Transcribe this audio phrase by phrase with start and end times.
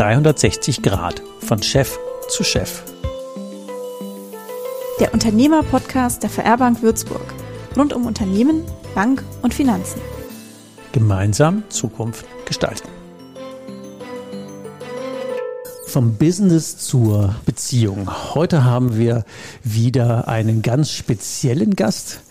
[0.00, 1.98] 360 Grad von Chef
[2.30, 2.84] zu Chef.
[4.98, 7.34] Der Unternehmer-Podcast der VR Bank Würzburg.
[7.76, 8.62] Rund um Unternehmen,
[8.94, 10.00] Bank und Finanzen.
[10.92, 12.88] Gemeinsam Zukunft gestalten.
[15.86, 18.34] Vom Business zur Beziehung.
[18.34, 19.26] Heute haben wir
[19.62, 22.22] wieder einen ganz speziellen Gast.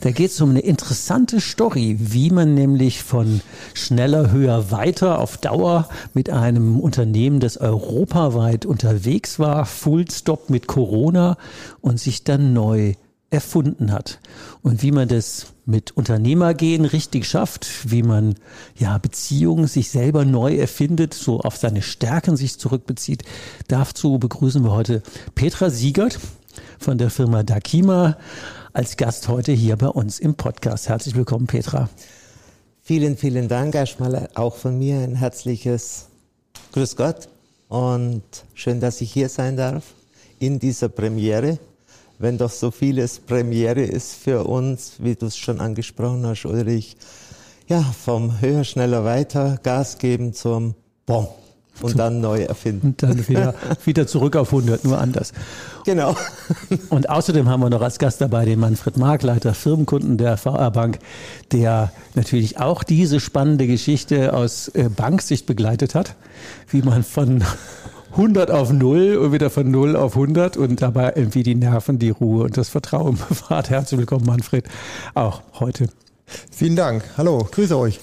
[0.00, 3.40] Da geht es um eine interessante Story, wie man nämlich von
[3.74, 10.66] schneller, höher, weiter auf Dauer mit einem Unternehmen, das europaweit unterwegs war, Full Stop mit
[10.66, 11.36] Corona
[11.80, 12.94] und sich dann neu
[13.30, 14.20] erfunden hat.
[14.62, 18.36] Und wie man das mit Unternehmergehen richtig schafft, wie man
[18.78, 23.22] ja Beziehungen sich selber neu erfindet, so auf seine Stärken sich zurückbezieht.
[23.68, 25.02] Dazu begrüßen wir heute
[25.34, 26.18] Petra Siegert
[26.78, 28.16] von der Firma Dakima
[28.78, 30.88] als Gast heute hier bei uns im Podcast.
[30.88, 31.90] Herzlich willkommen, Petra.
[32.80, 36.06] Vielen, vielen Dank erstmal auch von mir ein herzliches
[36.70, 37.28] Grüß Gott
[37.66, 38.22] und
[38.54, 39.82] schön, dass ich hier sein darf
[40.38, 41.58] in dieser Premiere.
[42.20, 46.96] Wenn doch so vieles Premiere ist für uns, wie du es schon angesprochen hast, Ulrich,
[47.66, 51.26] ja, vom höher, schneller, weiter, Gas geben zum Bom
[51.80, 52.88] und dann neu erfinden.
[52.88, 55.32] Und dann wieder, wieder zurück auf 100, nur anders.
[55.84, 56.16] Genau.
[56.90, 60.98] Und außerdem haben wir noch als Gast dabei den Manfred Markleiter, Firmenkunden der VR Bank,
[61.52, 66.14] der natürlich auch diese spannende Geschichte aus äh, Banksicht begleitet hat,
[66.68, 67.42] wie man von
[68.12, 72.10] 100 auf 0 und wieder von 0 auf 100 und dabei irgendwie die Nerven, die
[72.10, 73.70] Ruhe und das Vertrauen bewahrt.
[73.70, 74.64] Herzlich willkommen, Manfred,
[75.14, 75.88] auch heute.
[76.50, 77.04] Vielen Dank.
[77.16, 78.00] Hallo, grüße euch.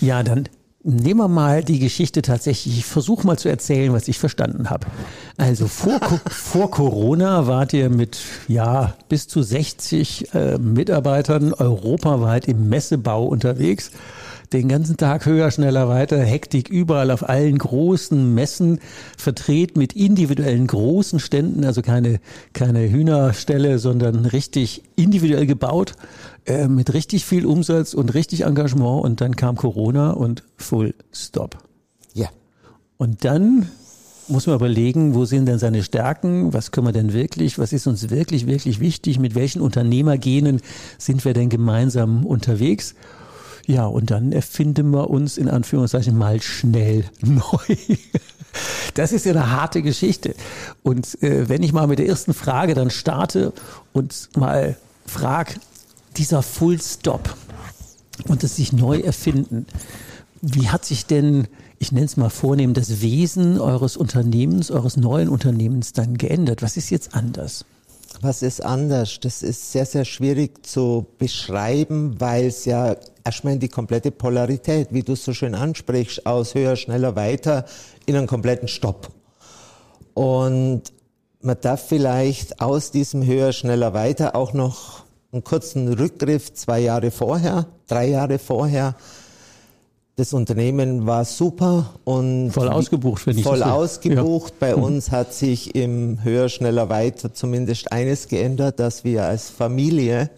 [0.00, 0.48] Ja, dann
[0.84, 2.78] Nehmen wir mal die Geschichte tatsächlich.
[2.78, 4.88] Ich versuche mal zu erzählen, was ich verstanden habe.
[5.36, 12.68] Also vor, vor Corona wart ihr mit ja bis zu 60 äh, Mitarbeitern europaweit im
[12.68, 13.92] Messebau unterwegs
[14.52, 18.80] den ganzen Tag höher, schneller, weiter, Hektik überall auf allen großen Messen
[19.16, 22.20] verdreht mit individuellen großen Ständen, also keine,
[22.52, 25.94] keine Hühnerstelle, sondern richtig individuell gebaut,
[26.46, 29.04] äh, mit richtig viel Umsatz und richtig Engagement.
[29.04, 31.58] Und dann kam Corona und Full Stop.
[32.14, 32.28] Ja.
[32.98, 33.68] Und dann
[34.28, 37.86] muss man überlegen, wo sind denn seine Stärken, was können wir denn wirklich, was ist
[37.86, 40.60] uns wirklich, wirklich wichtig, mit welchen Unternehmergenen
[40.98, 42.94] sind wir denn gemeinsam unterwegs
[43.66, 47.76] ja, und dann erfinden wir uns in Anführungszeichen mal schnell neu.
[48.94, 50.34] Das ist ja eine harte Geschichte.
[50.82, 53.52] Und äh, wenn ich mal mit der ersten Frage dann starte
[53.92, 55.58] und mal frag,
[56.16, 57.34] dieser Full Stop
[58.28, 59.66] und das sich neu erfinden,
[60.42, 61.46] wie hat sich denn,
[61.78, 66.62] ich nenne es mal vornehm, das Wesen eures Unternehmens, eures neuen Unternehmens dann geändert?
[66.62, 67.64] Was ist jetzt anders?
[68.24, 69.18] Was ist anders?
[69.20, 72.94] Das ist sehr, sehr schwierig zu beschreiben, weil es ja
[73.24, 77.64] erstmal in die komplette Polarität, wie du es so schön ansprichst, aus höher, schneller, weiter
[78.06, 79.10] in einen kompletten Stopp.
[80.14, 80.82] Und
[81.40, 85.02] man darf vielleicht aus diesem höher, schneller, weiter auch noch
[85.32, 88.94] einen kurzen Rückgriff zwei Jahre vorher, drei Jahre vorher
[90.16, 94.52] das Unternehmen war super und voll ausgebucht, wenn ich voll ausgebucht.
[94.52, 94.56] Ja.
[94.60, 94.82] Bei mhm.
[94.82, 100.28] uns hat sich im höher, schneller, weiter zumindest eines geändert, dass wir als Familie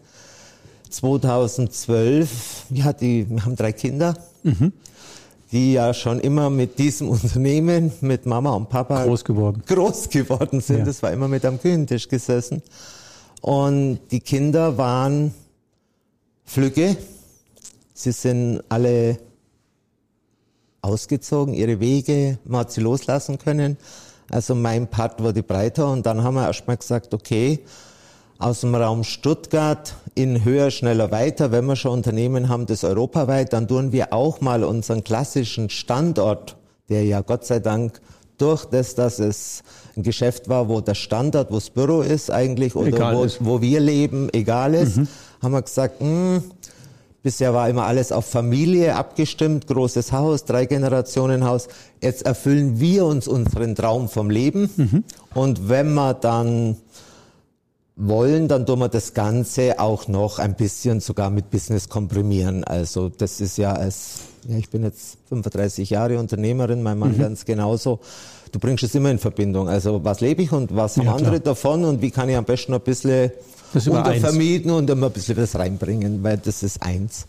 [0.91, 4.15] 2012, wir, die, wir haben drei Kinder,
[4.45, 4.73] mhm.
[5.51, 10.61] die ja schon immer mit diesem Unternehmen, mit Mama und Papa groß geworden, groß geworden
[10.61, 10.81] sind.
[10.81, 10.84] Ja.
[10.84, 12.63] Das war immer mit am Küchentisch gesessen.
[13.41, 15.34] Und die Kinder waren
[16.45, 16.97] Flügge.
[17.93, 19.19] Sie sind alle
[20.84, 23.77] ausgezogen, ihre Wege, man hat sie loslassen können.
[24.31, 27.61] Also mein Part wurde breiter und dann haben wir erstmal gesagt, okay,
[28.39, 33.53] aus dem Raum Stuttgart in höher, schneller, weiter, wenn wir schon Unternehmen haben, das europaweit,
[33.53, 36.56] dann tun wir auch mal unseren klassischen Standort,
[36.89, 38.01] der ja Gott sei Dank
[38.39, 39.62] durch das, dass es
[39.97, 43.81] ein Geschäft war, wo der Standort, wo das Büro ist eigentlich oder wo, wo, wir
[43.81, 45.09] leben, egal ist, mhm.
[45.41, 46.43] haben wir gesagt, mh, hm,
[47.25, 51.69] Bisher war immer alles auf Familie abgestimmt, großes Haus, drei Generationen Haus.
[52.03, 54.69] Jetzt erfüllen wir uns unseren Traum vom Leben.
[54.77, 55.04] Mhm.
[55.33, 56.77] Und wenn wir dann
[57.97, 62.63] wollen, dann tun wir das Ganze auch noch ein bisschen sogar mit Business komprimieren.
[62.63, 67.21] Also das ist ja als, ja, ich bin jetzt 35 Jahre Unternehmerin, mein Mann mhm.
[67.21, 68.01] ganz genauso.
[68.53, 69.71] Du bringst es immer in Verbindung.
[69.71, 72.45] Also was lebe ich und was haben ja, andere davon und wie kann ich am
[72.45, 73.33] besten ein bisschen
[73.72, 77.27] das untervermieten und immer ein bisschen was reinbringen, weil das ist eins.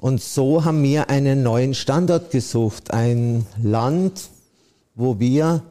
[0.00, 4.30] Und so haben wir einen neuen Standort gesucht, ein Land,
[4.94, 5.62] wo wir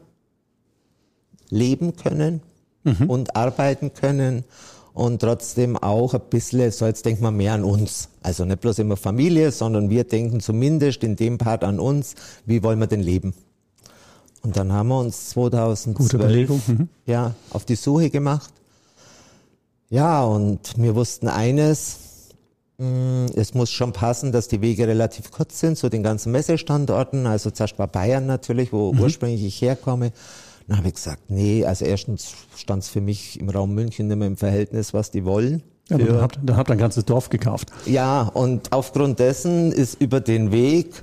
[1.50, 2.42] leben können
[2.84, 3.08] mhm.
[3.08, 4.44] und arbeiten können
[4.92, 8.08] und trotzdem auch ein bisschen, so jetzt denkt man mehr an uns.
[8.22, 12.14] Also nicht bloß immer Familie, sondern wir denken zumindest in dem Part an uns,
[12.44, 13.32] wie wollen wir denn leben.
[14.42, 16.62] Und dann haben wir uns 2012 Gute Überlegung.
[16.66, 16.88] Mhm.
[17.06, 18.52] ja, auf die Suche gemacht.
[19.90, 21.96] Ja, und wir wussten eines,
[22.78, 27.26] mh, es muss schon passen, dass die Wege relativ kurz sind zu den ganzen Messestandorten.
[27.26, 30.12] Also zuerst war Bayern natürlich, wo ursprünglich ich herkomme.
[30.66, 34.16] Dann habe ich gesagt, nee, also erstens stand es für mich im Raum München nicht
[34.18, 35.62] mehr im Verhältnis, was die wollen.
[35.88, 37.70] Ja, aber dann habt, dann habt ihr ein ganzes Dorf gekauft.
[37.86, 41.02] ja, und aufgrund dessen ist über den Weg,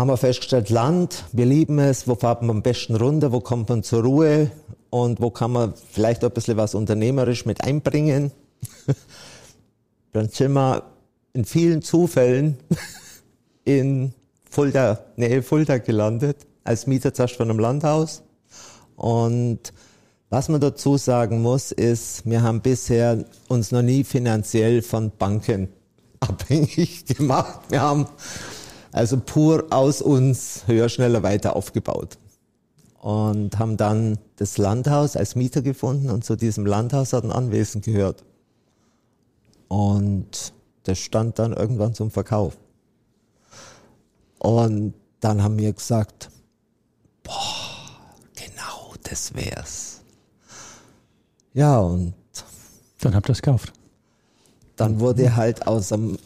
[0.00, 3.68] haben wir festgestellt, Land, wir lieben es, wo fährt man am besten runter, wo kommt
[3.68, 4.50] man zur Ruhe
[4.88, 8.32] und wo kann man vielleicht ein bisschen was unternehmerisch mit einbringen.
[10.12, 10.84] Dann sind wir
[11.34, 12.56] in vielen Zufällen
[13.64, 14.14] in
[14.48, 18.22] Fulda, Nähe Fulda gelandet, als Mieter zuerst von einem Landhaus.
[18.96, 19.74] Und
[20.30, 25.68] was man dazu sagen muss, ist, wir haben bisher uns noch nie finanziell von Banken
[26.20, 27.60] abhängig gemacht.
[27.68, 28.06] Wir haben
[28.92, 32.18] also pur aus uns höher, schneller, weiter aufgebaut.
[33.00, 37.80] Und haben dann das Landhaus als Mieter gefunden und zu diesem Landhaus hat ein Anwesen
[37.80, 38.24] gehört.
[39.68, 40.52] Und
[40.82, 42.56] das stand dann irgendwann zum Verkauf.
[44.38, 46.30] Und dann haben wir gesagt,
[47.22, 47.34] boah,
[48.34, 50.00] genau das wär's.
[51.52, 52.14] Ja, und
[53.00, 53.72] Dann habt ihr es gekauft.
[54.76, 56.18] dann wurde halt aus einem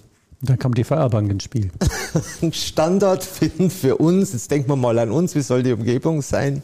[0.45, 1.71] Dann kam die VR-Bank ins Spiel.
[2.53, 6.63] Standort finden für uns, jetzt denken wir mal an uns, wie soll die Umgebung sein,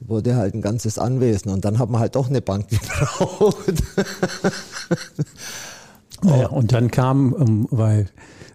[0.00, 3.74] wurde halt ein ganzes Anwesen und dann hat man halt doch eine Bank gebraucht.
[6.22, 8.06] Naja, und dann kam, ähm, weil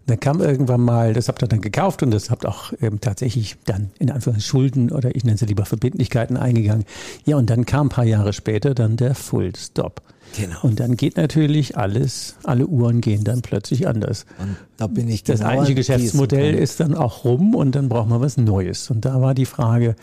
[0.05, 3.57] dann kam irgendwann mal, das habt ihr dann gekauft und das habt auch ähm, tatsächlich
[3.65, 6.85] dann in Anführungszeichen Schulden oder ich nenne sie lieber Verbindlichkeiten eingegangen.
[7.25, 10.01] Ja, und dann kam ein paar Jahre später dann der Full Stop.
[10.37, 10.57] Genau.
[10.63, 14.25] Und dann geht natürlich alles, alle Uhren gehen dann plötzlich anders.
[14.37, 17.73] Und da bin ich Das genau eigentliche an diesem Geschäftsmodell ist dann auch rum und
[17.75, 18.89] dann braucht man was Neues.
[18.89, 19.95] Und da war die Frage,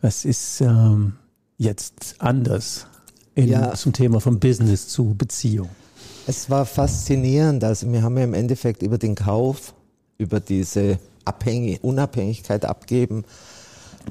[0.00, 1.14] was ist ähm,
[1.58, 2.86] jetzt anders
[3.34, 3.74] in, Ja.
[3.74, 5.68] zum Thema von Business zu Beziehung?
[6.26, 7.62] Es war faszinierend.
[7.64, 9.74] Also wir haben ja im Endeffekt über den Kauf,
[10.18, 13.24] über diese Abhängig Unabhängigkeit abgeben,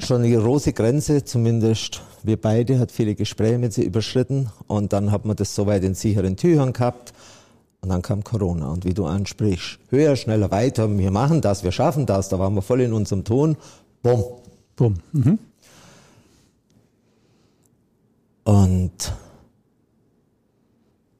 [0.04, 5.12] schon eine große Grenze, zumindest wir beide, hat viele Gespräche mit sie überschritten und dann
[5.12, 7.14] hat man das soweit in sicheren Tüchern gehabt
[7.82, 11.72] und dann kam Corona und wie du ansprichst, höher, schneller, weiter, wir machen das, wir
[11.72, 13.58] schaffen das, da waren wir voll in unserem Ton,
[14.02, 14.24] bumm.
[14.76, 14.96] Bumm.
[15.12, 15.40] Mhm.
[18.44, 19.14] Und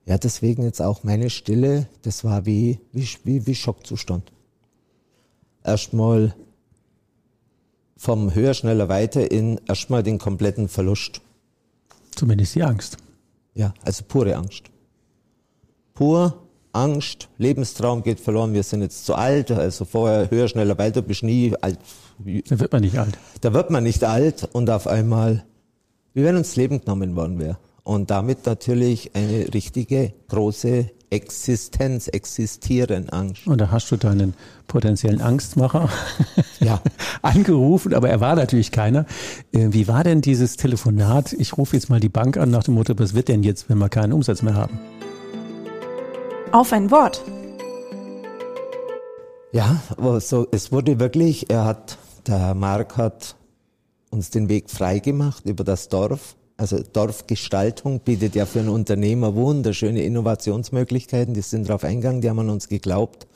[0.06, 4.32] ja, deswegen jetzt auch meine Stille, das war wie, wie, wie, wie Schockzustand.
[5.64, 6.34] Erstmal
[7.98, 11.22] vom höher, schneller, weiter in erstmal den kompletten Verlust.
[12.16, 12.98] Zumindest die Angst.
[13.54, 14.64] Ja, also pure Angst.
[15.94, 21.02] Pur Angst, Lebenstraum geht verloren, wir sind jetzt zu alt, also vorher höher, schneller, weiter,
[21.02, 21.80] bist nie alt.
[22.20, 23.18] Da wird man nicht alt.
[23.42, 25.44] Da wird man nicht alt und auf einmal,
[26.14, 27.58] wie wenn uns Leben genommen worden wäre.
[27.88, 33.48] Und damit natürlich eine richtige große Existenz, Existieren Angst.
[33.48, 34.34] Und da hast du deinen
[34.68, 35.88] potenziellen Angstmacher
[36.60, 36.82] Ja.
[37.22, 39.06] angerufen, aber er war natürlich keiner.
[39.54, 41.32] Äh, Wie war denn dieses Telefonat?
[41.32, 43.78] Ich rufe jetzt mal die Bank an nach dem Motto, was wird denn jetzt, wenn
[43.78, 44.78] wir keinen Umsatz mehr haben?
[46.52, 47.24] Auf ein Wort.
[49.54, 53.38] Ja, aber so, es wurde wirklich, er hat, der Herr Mark hat
[54.10, 56.36] uns den Weg frei gemacht über das Dorf.
[56.58, 61.36] Also Dorfgestaltung bietet ja für einen Unternehmer wunderschöne Innovationsmöglichkeiten.
[61.36, 63.28] Die sind drauf eingegangen, die haben an uns geglaubt.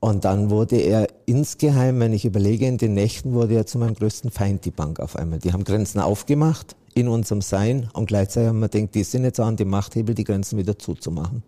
[0.00, 3.94] Und dann wurde er insgeheim, wenn ich überlege, in den Nächten wurde er zu meinem
[3.94, 5.38] größten Feind, die Bank auf einmal.
[5.38, 9.40] Die haben Grenzen aufgemacht in unserem Sein und gleichzeitig haben wir gedacht, die sind jetzt
[9.40, 11.42] an dem Machthebel, die Grenzen wieder zuzumachen.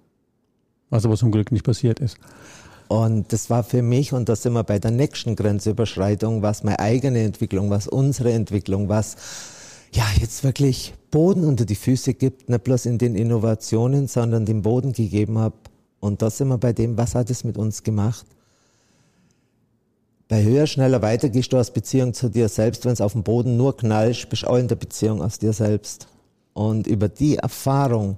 [0.90, 2.18] Was aber zum Glück nicht passiert ist.
[2.88, 6.78] Und das war für mich, und da sind wir bei der nächsten Grenzüberschreitung, was meine
[6.78, 9.16] eigene Entwicklung, was unsere Entwicklung, was
[9.92, 14.62] ja jetzt wirklich Boden unter die Füße gibt, nicht bloß in den Innovationen, sondern den
[14.62, 15.56] Boden gegeben habe.
[16.00, 18.26] Und da sind wir bei dem, was hat es mit uns gemacht?
[20.28, 22.84] Bei höher, schneller, weiter gehst du aus Beziehung zu dir selbst.
[22.84, 25.52] Wenn es auf dem Boden nur knallst, bist du auch in der Beziehung aus dir
[25.52, 26.08] selbst.
[26.52, 28.16] Und über die Erfahrung,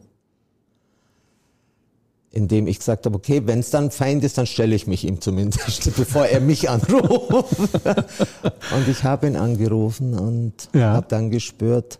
[2.38, 5.20] indem ich gesagt habe, okay, wenn es dann Feind ist, dann stelle ich mich ihm
[5.20, 7.56] zumindest, bevor er mich anruft.
[8.74, 10.92] und ich habe ihn angerufen und Ja.
[10.94, 11.98] habe dann gespürt,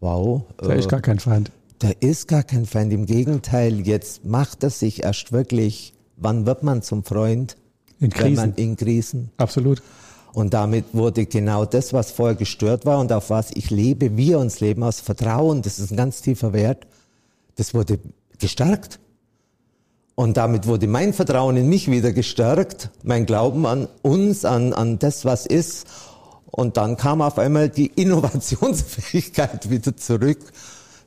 [0.00, 1.50] wow, Da ist gar kein Feind.
[1.78, 2.92] da ist gar kein Feind.
[2.92, 7.56] Im Gegenteil, jetzt macht er sich erst wirklich, wann wird man zum Freund?
[8.00, 8.70] In Wenn man Krisen.
[8.70, 9.30] in Krisen.
[9.38, 9.82] Absolut.
[10.32, 14.38] Und damit wurde genau das, was vorher gestört war und auf was ich lebe, wir
[14.38, 16.86] uns leben, aus Vertrauen, das ist ein ganz tiefer Wert,
[17.56, 17.98] das wurde
[18.38, 18.98] gestärkt.
[20.14, 24.98] Und damit wurde mein Vertrauen in mich wieder gestärkt, mein Glauben an uns, an, an
[24.98, 25.86] das, was ist.
[26.50, 30.38] Und dann kam auf einmal die Innovationsfähigkeit wieder zurück,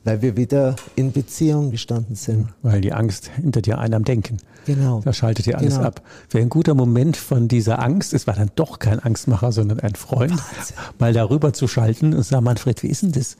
[0.04, 2.48] weil wir wieder in Beziehung gestanden sind.
[2.62, 4.38] Weil die Angst hinter dir einem am Denken.
[4.64, 5.02] Genau.
[5.04, 5.86] Da schaltet ihr alles Genau.
[5.88, 6.02] ab.
[6.30, 9.94] Wäre ein guter Moment von dieser Angst, es war dann doch kein Angstmacher, sondern ein
[9.96, 10.76] Freund, Wahnsinn.
[10.98, 13.36] mal darüber zu schalten und sagen, Manfred, wie ist denn das,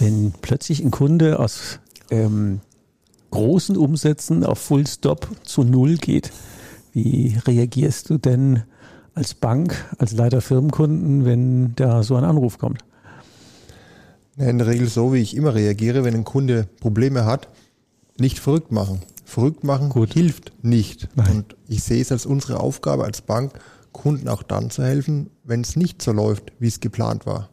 [0.00, 1.78] wenn plötzlich ein Kunde aus
[2.10, 2.60] ähm,
[3.32, 6.30] großen Umsätzen auf Full Stop zu Null geht?
[6.92, 8.62] Wie reagierst du denn
[9.14, 12.84] als Bank, als Leiter Firmenkunden, wenn da so ein Anruf kommt?
[14.36, 17.48] In der Regel so, wie ich immer reagiere, wenn ein Kunde Probleme hat,
[18.18, 19.00] nicht verrückt machen.
[19.24, 20.12] Verrückt machen Gut.
[20.12, 21.08] hilft nicht.
[21.14, 21.30] Nein.
[21.30, 23.52] Und ich sehe es als unsere Aufgabe als Bank,
[23.92, 27.48] Kunden auch dann zu helfen, wenn es nicht so läuft, wie es geplant war.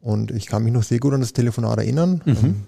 [0.00, 2.22] Und ich kann mich noch sehr gut an das Telefonat erinnern.
[2.26, 2.62] Ähm,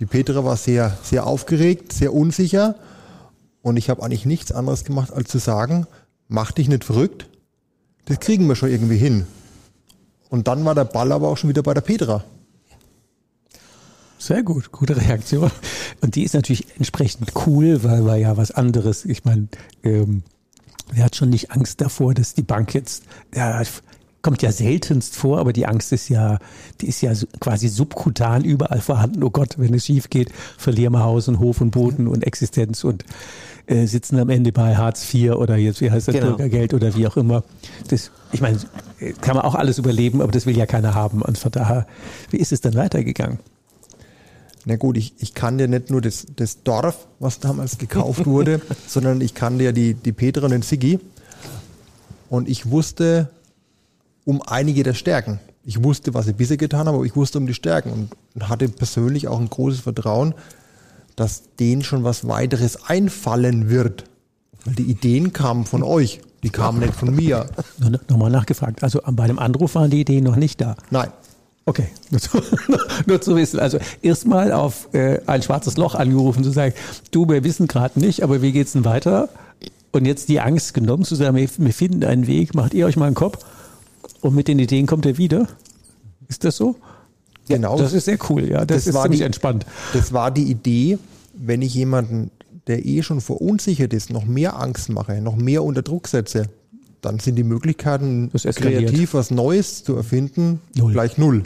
[0.00, 2.76] Die Petra war sehr, sehr aufgeregt, sehr unsicher.
[3.62, 5.86] Und ich habe eigentlich nichts anderes gemacht, als zu sagen,
[6.28, 7.28] mach dich nicht verrückt.
[8.04, 9.26] Das kriegen wir schon irgendwie hin.
[10.28, 12.24] Und dann war der Ball aber auch schon wieder bei der Petra.
[14.18, 15.50] Sehr gut, gute Reaktion.
[16.00, 19.04] Und die ist natürlich entsprechend cool, weil war ja was anderes.
[19.04, 19.48] Ich meine,
[19.82, 20.22] ähm,
[20.92, 23.60] wer hat schon nicht Angst davor, dass die Bank jetzt, ja,
[24.26, 26.40] kommt ja seltenst vor, aber die Angst ist ja,
[26.80, 29.22] die ist ja quasi subkutan überall vorhanden.
[29.22, 32.82] Oh Gott, wenn es schief geht, verlieren wir Haus und Hof und Boden und Existenz
[32.82, 33.04] und
[33.68, 36.26] äh, sitzen am Ende bei Hartz IV oder jetzt, wie heißt das, Genau.
[36.30, 37.44] Bürgergeld oder wie auch immer.
[37.86, 38.58] Das, ich meine,
[39.20, 41.22] kann man auch alles überleben, aber das will ja keiner haben.
[41.22, 41.86] Und von daher,
[42.30, 43.38] wie ist es dann weitergegangen?
[44.64, 49.20] Na gut, ich, ich kannte nicht nur das, das Dorf, was damals gekauft wurde, sondern
[49.20, 50.98] ich kannte ja die, die Petra und den Siggi.
[52.28, 53.30] Und ich wusste
[54.26, 55.40] um einige der Stärken.
[55.64, 57.90] Ich wusste, was sie bisher getan haben, aber ich wusste um die Stärken
[58.34, 60.34] und, hatte persönlich auch ein großes Vertrauen,
[61.14, 64.04] dass denen schon was weiteres einfallen wird.
[64.64, 67.46] Weil die Ideen kamen von euch, die kamen nicht von mir.
[68.08, 68.82] Nochmal nachgefragt.
[68.82, 70.76] Also bei dem Anruf waren die Ideen noch nicht da.
[70.90, 71.08] Nein,
[71.68, 72.42] Okay, nur zu,
[73.06, 73.58] nur zu wissen.
[73.58, 76.74] Also erstmal auf äh, ein schwarzes Loch angerufen zu sagen,
[77.10, 79.28] du, wir wissen gerade nicht, aber wie geht's denn weiter?
[79.90, 82.96] Und jetzt die Angst genommen zu sagen, wir, wir finden einen Weg, macht ihr euch
[82.96, 83.44] mal einen Kopf
[84.20, 85.46] und mit den Ideen kommt er wieder.
[86.28, 86.76] Ist das so?
[87.48, 87.78] genau.
[87.78, 88.64] Das ist sehr cool, ja.
[88.64, 89.64] Das, Das ist war ziemlich die- entspannt.
[89.92, 90.98] Das war die Idee,
[91.34, 92.30] wenn ich jemanden,
[92.66, 96.48] der eh schon verunsichert ist, noch mehr Angst mache, noch mehr unter Druck setze,
[97.02, 100.92] dann sind die Möglichkeiten, kreativ was Neues zu erfinden, Null.
[100.92, 101.44] gleich null.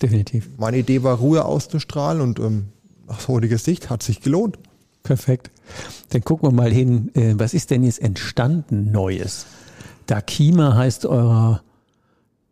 [0.00, 0.48] Definitiv.
[0.56, 2.64] Meine Idee war, Ruhe auszustrahlen und ähm,
[3.06, 4.56] aus heutiger Sicht hat sich gelohnt.
[5.02, 5.50] Perfekt.
[6.10, 9.44] Dann gucken wir mal hin, äh, was ist denn jetzt entstanden Neues?
[10.06, 11.62] Dakima heißt euer,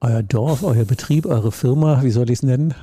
[0.01, 2.75] euer Dorf, euer Betrieb, eure Firma, wie soll ich es nennen?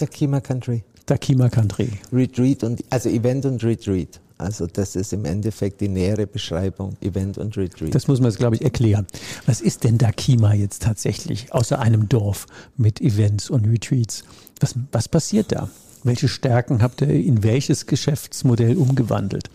[0.00, 0.84] Der Kima Country.
[1.06, 1.90] Dakima Country.
[2.12, 4.20] Retreat und, also Event und Retreat.
[4.36, 6.96] Also das ist im Endeffekt die nähere Beschreibung.
[7.00, 7.94] Event und Retreat.
[7.94, 9.06] Das muss man jetzt, glaube ich, erklären.
[9.46, 14.22] Was ist denn Dakima jetzt tatsächlich, außer einem Dorf mit Events und Retreats?
[14.60, 15.68] Was, was passiert da?
[16.04, 19.50] Welche Stärken habt ihr in welches Geschäftsmodell umgewandelt?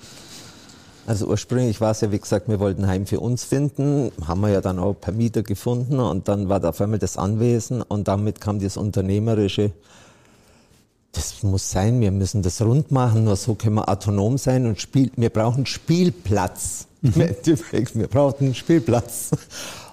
[1.06, 4.40] Also ursprünglich war es ja, wie gesagt, wir wollten ein Heim für uns finden, haben
[4.42, 7.82] wir ja dann auch per Mieter gefunden und dann war da auf einmal das Anwesen
[7.82, 9.72] und damit kam das Unternehmerische.
[11.12, 14.80] Das muss sein, wir müssen das rund machen, nur so können wir autonom sein und
[14.80, 16.88] spiel, wir brauchen Spielplatz.
[17.02, 19.32] Endeffekt, wir brauchen einen Spielplatz.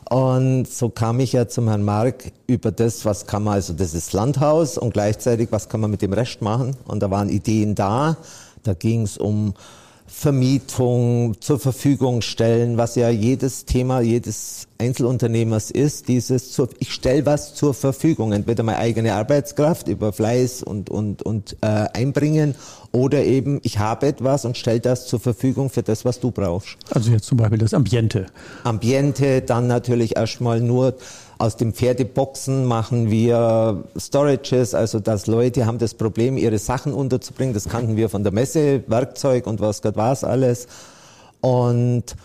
[0.08, 3.94] Und so kam ich ja zum Herrn Mark über das, was kann man, also das
[3.94, 6.76] ist Landhaus und gleichzeitig, was kann man mit dem Rest machen.
[6.86, 8.16] Und da waren Ideen da.
[8.62, 9.54] Da ging es um
[10.12, 17.26] Vermietung, zur Verfügung stellen, was ja jedes Thema jedes Einzelunternehmers ist, dieses zur, ich stelle
[17.26, 22.54] was zur Verfügung, entweder meine eigene Arbeitskraft über Fleiß und, und, und äh, einbringen
[22.92, 26.76] oder eben ich habe etwas und stelle das zur Verfügung für das, was du brauchst.
[26.90, 28.26] Also jetzt zum Beispiel das Ambiente.
[28.64, 30.94] Ambiente, dann natürlich erstmal nur
[31.38, 37.54] aus dem Pferdeboxen machen wir Storages, also dass Leute haben das Problem, ihre Sachen unterzubringen.
[37.54, 40.66] Das kannten wir von der Messe, Werkzeug und was Gott was alles.
[41.40, 42.16] Und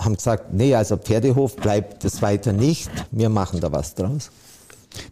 [0.00, 2.90] haben gesagt, nee, also Pferdehof bleibt das weiter nicht.
[3.10, 4.30] Wir machen da was draus.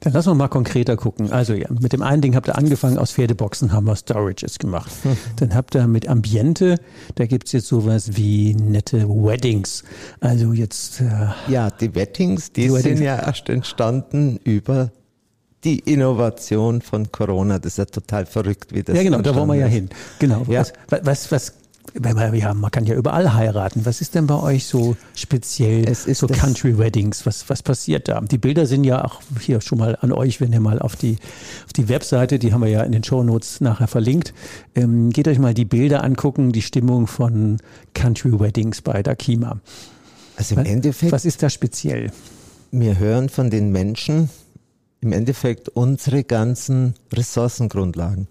[0.01, 1.31] Dann lassen wir mal konkreter gucken.
[1.31, 4.91] Also ja, mit dem einen Ding habt ihr angefangen, aus Pferdeboxen haben wir Storages gemacht.
[5.37, 6.81] Dann habt ihr mit Ambiente,
[7.15, 9.85] da gibt's jetzt sowas wie nette Weddings.
[10.19, 13.01] Also jetzt, äh, Ja, die Wettings, die, Die sind Weddings.
[13.03, 14.91] ja erst entstanden über
[15.63, 17.59] die Innovation von Corona.
[17.61, 19.91] Das ist ja total verrückt, wie das ja genau, da wollen wir ja hin.
[20.19, 20.43] Genau.
[20.49, 20.65] Ja.
[20.89, 21.53] Was, was, was
[21.95, 23.85] wenn man, ja, man kann ja überall heiraten.
[23.85, 27.27] Was ist denn bei euch so speziell, Es ist so Country Weddings?
[27.27, 28.21] Was, was passiert da?
[28.21, 31.17] Die Bilder sind ja auch hier schon mal an euch, wenn ihr mal auf die,
[31.65, 34.35] auf die Webseite, die haben wir ja in den Shownotes nachher verlinkt.
[34.75, 37.59] Ähm, geht euch mal die Bilder angucken, die Stimmung von
[37.95, 39.61] Country Weddings bei Dakima.
[40.37, 42.13] Also im Endeffekt, Was ist da speziell?
[42.71, 44.29] wir hören von den Menschen
[45.01, 48.29] im Endeffekt unsere ganzen Ressourcengrundlagen.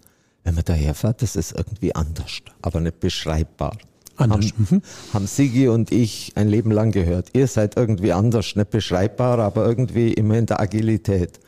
[0.47, 3.77] Wenn man daher fährt, das ist irgendwie anders, aber nicht beschreibbar.
[4.15, 4.65] Anders, mhm.
[4.65, 4.81] Haben,
[5.13, 7.31] haben Sigi und ich ein Leben lang gehört.
[7.33, 11.41] Ihr seid irgendwie anders, nicht beschreibbar, aber irgendwie immer in der Agilität.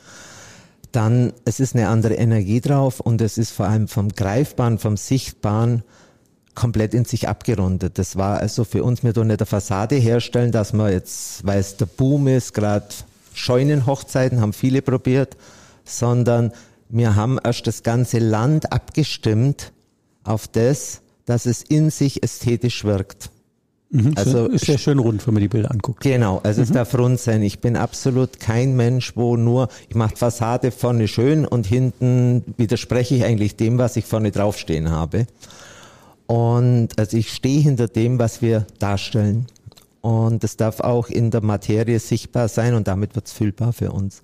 [0.92, 4.98] Dann, es ist eine andere Energie drauf und es ist vor allem vom Greifbaren, vom
[4.98, 5.82] Sichtbaren
[6.54, 7.96] komplett in sich abgerundet.
[7.96, 11.60] Das war also für uns, wir tun nicht eine Fassade herstellen, dass man jetzt, weil
[11.60, 12.88] es der Boom ist, gerade
[13.32, 15.38] Scheunenhochzeiten haben viele probiert,
[15.86, 16.52] sondern
[16.90, 19.72] wir haben erst das ganze Land abgestimmt
[20.24, 23.30] auf das, dass es in sich ästhetisch wirkt.
[23.92, 26.02] Also Also ist sehr schön rund, wenn man die Bilder anguckt.
[26.02, 27.42] Genau, also es darf rund sein.
[27.42, 33.16] Ich bin absolut kein Mensch, wo nur, ich mache Fassade vorne schön und hinten widerspreche
[33.16, 35.26] ich eigentlich dem, was ich vorne draufstehen habe.
[36.26, 39.46] Und also ich stehe hinter dem, was wir darstellen.
[40.00, 43.90] Und es darf auch in der Materie sichtbar sein und damit wird es fühlbar für
[43.90, 44.22] uns.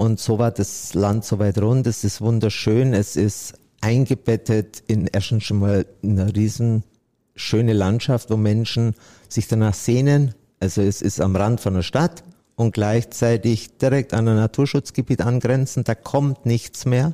[0.00, 1.86] Und so war das Land soweit rund.
[1.86, 2.94] Es ist wunderschön.
[2.94, 3.52] Es ist
[3.82, 6.84] eingebettet in erstens schon mal eine riesen
[7.36, 8.94] schöne Landschaft, wo Menschen
[9.28, 10.34] sich danach sehnen.
[10.58, 12.24] Also es ist am Rand von der Stadt
[12.56, 15.86] und gleichzeitig direkt an ein Naturschutzgebiet angrenzend.
[15.86, 17.12] Da kommt nichts mehr.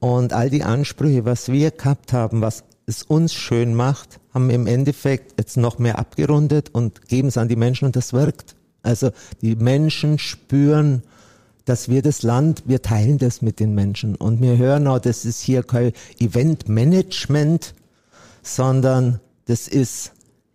[0.00, 4.54] Und all die Ansprüche, was wir gehabt haben, was es uns schön macht, haben wir
[4.54, 8.56] im Endeffekt jetzt noch mehr abgerundet und geben es an die Menschen und das wirkt.
[8.82, 9.10] Also
[9.42, 11.02] die Menschen spüren,
[11.64, 15.24] dass wir das Land, wir teilen das mit den Menschen und wir hören auch, das
[15.24, 17.74] ist hier kein Eventmanagement,
[18.42, 20.12] sondern das ist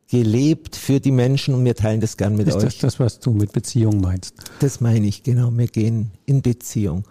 [0.10, 2.64] gelebt für die Menschen und wir teilen das gern mit Ist euch.
[2.64, 4.36] das das, was du mit Beziehung meinst?
[4.60, 5.52] Das meine ich, genau.
[5.52, 7.04] Wir gehen in Beziehung.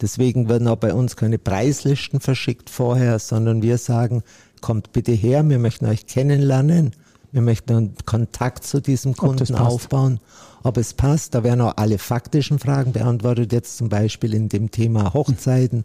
[0.00, 4.22] Deswegen werden auch bei uns keine Preislisten verschickt vorher, sondern wir sagen,
[4.60, 6.92] kommt bitte her, wir möchten euch kennenlernen,
[7.34, 10.20] wir möchten einen Kontakt zu diesem Kunden aufbauen.
[10.62, 14.70] Ob es passt, da werden auch alle faktischen Fragen beantwortet, jetzt zum Beispiel in dem
[14.70, 15.84] Thema Hochzeiten.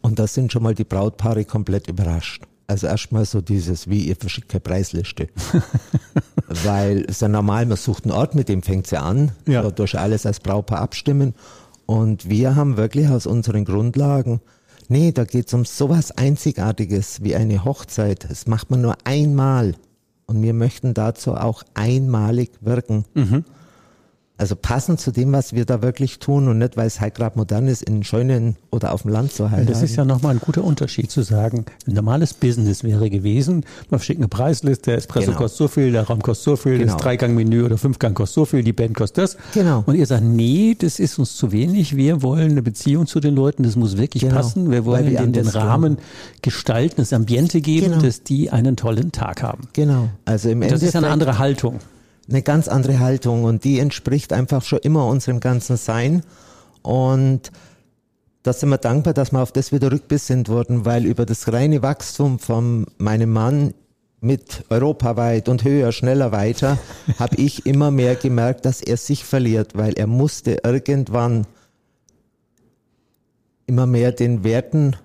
[0.00, 2.42] Und da sind schon mal die Brautpaare komplett überrascht.
[2.66, 5.28] Also erstmal so dieses, wie ihr verschickt keine Preisliste.
[6.64, 9.30] Weil es ist ja normal, man sucht einen Ort, mit dem fängt sie an.
[9.46, 9.70] Ja.
[9.70, 11.34] Durch alles als Brautpaar abstimmen.
[11.86, 14.40] Und wir haben wirklich aus unseren Grundlagen,
[14.88, 18.26] nee, da geht es um sowas Einzigartiges wie eine Hochzeit.
[18.28, 19.76] Das macht man nur einmal.
[20.26, 23.04] Und wir möchten dazu auch einmalig wirken.
[24.38, 27.38] Also passend zu dem, was wir da wirklich tun und nicht, weil es halt gerade
[27.38, 29.68] modern ist, in Scheunen oder auf dem Land zu heiraten.
[29.70, 34.00] Das ist ja nochmal ein guter Unterschied zu sagen, ein normales Business wäre gewesen, man
[34.00, 35.38] schickt eine Preisliste, der Espresso Genau.
[35.38, 36.94] kostet so viel, der Raum kostet so viel, Genau.
[36.94, 39.36] das Dreigang-Menü oder Fünfgang kostet so viel, die Band kostet das.
[39.54, 39.84] Genau.
[39.86, 43.36] Und ihr sagt, nee, das ist uns zu wenig, wir wollen eine Beziehung zu den
[43.36, 44.34] Leuten, das muss wirklich Genau.
[44.34, 45.98] passen, wir wollen wir den, den Rahmen
[46.40, 48.02] gestalten, das Ambiente geben, Genau.
[48.02, 49.68] dass die einen tollen Tag haben.
[49.74, 50.08] Genau.
[50.24, 51.78] Also im Und das ist ja eine Endeffekt- andere Haltung.
[52.28, 56.22] Eine ganz andere Haltung und die entspricht einfach schon immer unserem ganzen Sein.
[56.82, 57.50] Und
[58.42, 61.82] da sind wir dankbar, dass wir auf das wieder rückbesinnt wurden, weil über das reine
[61.82, 63.74] Wachstum von meinem Mann
[64.20, 66.78] mit europaweit und höher, schneller weiter,
[67.18, 71.46] habe ich immer mehr gemerkt, dass er sich verliert, weil er musste irgendwann
[73.66, 74.96] immer mehr den Werten,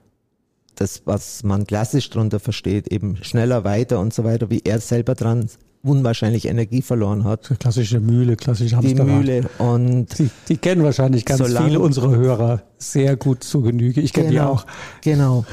[0.75, 5.15] das, was man klassisch darunter versteht, eben schneller weiter und so weiter, wie er selber
[5.15, 5.49] dran
[5.87, 7.53] unwahrscheinlich Energie verloren hat.
[7.59, 9.07] Klassische Mühle, klassische Die Hamsterrad.
[9.07, 14.01] Mühle und Die, die kennen wahrscheinlich ganz viele unserer Hörer sehr gut zu Genüge.
[14.01, 14.65] Ich kenne die genau, auch.
[15.01, 15.45] genau.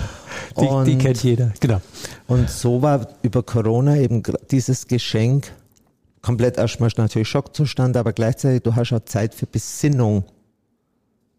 [0.61, 1.53] Die, und, die kennt jeder.
[1.61, 1.81] Genau.
[2.27, 5.53] und so war über Corona eben dieses Geschenk
[6.23, 10.25] komplett erstmal natürlich Schockzustand, aber gleichzeitig du hast auch Zeit für Besinnung.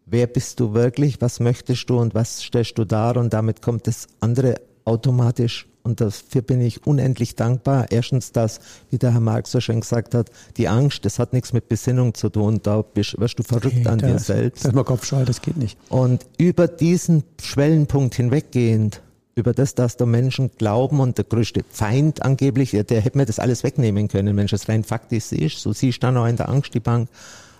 [0.06, 1.20] Wer bist du wirklich?
[1.20, 3.16] Was möchtest du und was stellst du dar?
[3.16, 4.54] Und damit kommt das andere
[4.84, 5.66] automatisch.
[5.86, 7.86] Und dafür bin ich unendlich dankbar.
[7.90, 8.58] Erstens das,
[8.90, 12.12] wie der Herr Marx so schön gesagt hat, die Angst, das hat nichts mit Besinnung
[12.12, 12.58] zu tun.
[12.60, 14.64] Da bist, wirst du verrückt an dir das, selbst.
[14.64, 15.78] Das ist mal Kopfscheu, das geht nicht.
[15.88, 19.00] Und über diesen Schwellenpunkt hinweggehend,
[19.36, 23.26] über das, dass der Menschen glauben und der größte Feind angeblich, der, der hätte mir
[23.26, 26.36] das alles wegnehmen können, wenn es rein faktisch ist, so siehst du dann auch in
[26.36, 27.08] der Angst, die Bank,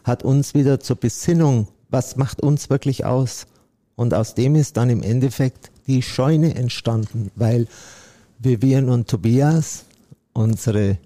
[0.02, 3.46] hat uns wieder zur Besinnung, was macht uns wirklich aus?
[3.94, 7.68] Und aus dem ist dann im Endeffekt die Scheune entstanden, weil
[8.38, 9.84] Vivian und Tobias,
[10.32, 10.98] unsere,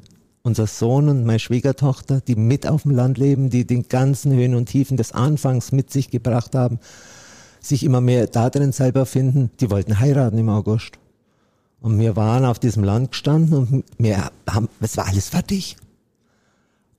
[0.43, 4.55] unser Sohn und meine Schwiegertochter, die mit auf dem Land leben, die den ganzen Höhen
[4.55, 6.79] und Tiefen des Anfangs mit sich gebracht haben,
[7.61, 10.99] sich immer mehr da drin selber finden, die wollten heiraten im August.
[11.81, 15.77] Und wir waren auf diesem Land gestanden und wir haben, es war alles fertig.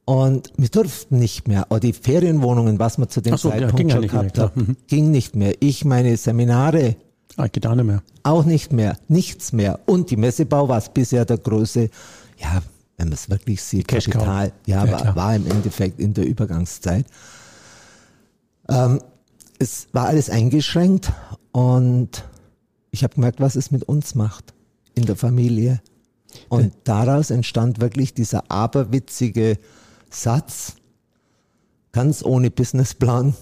[0.06, 1.67] Und wir durften nicht mehr.
[1.70, 4.78] Oder die Ferienwohnungen, was wir zu dem so, Zeitpunkt ja schon gehabt haben, Mhm.
[4.88, 5.54] ging nicht mehr.
[5.60, 6.96] Ich meine Seminare
[7.38, 8.04] Ah, geht auch nicht mehr.
[8.24, 9.80] auch nicht mehr, nichts mehr.
[9.86, 11.89] Und die Messebau war bisher der große,
[12.38, 12.62] ja,
[12.98, 14.10] wenn man es wirklich sieht, Cash.
[14.10, 17.06] Kapital, ja, Ja, war, war im Endeffekt in der Übergangszeit.
[18.70, 19.02] Ähm,
[19.60, 21.12] es war alles eingeschränkt
[21.52, 22.24] und
[22.91, 24.54] ich habe gemerkt, was es mit uns macht
[24.94, 25.82] in der Familie.
[26.50, 29.58] Und daraus entstand wirklich dieser aberwitzige
[30.10, 30.76] Satz,
[31.91, 33.34] ganz ohne Businessplan.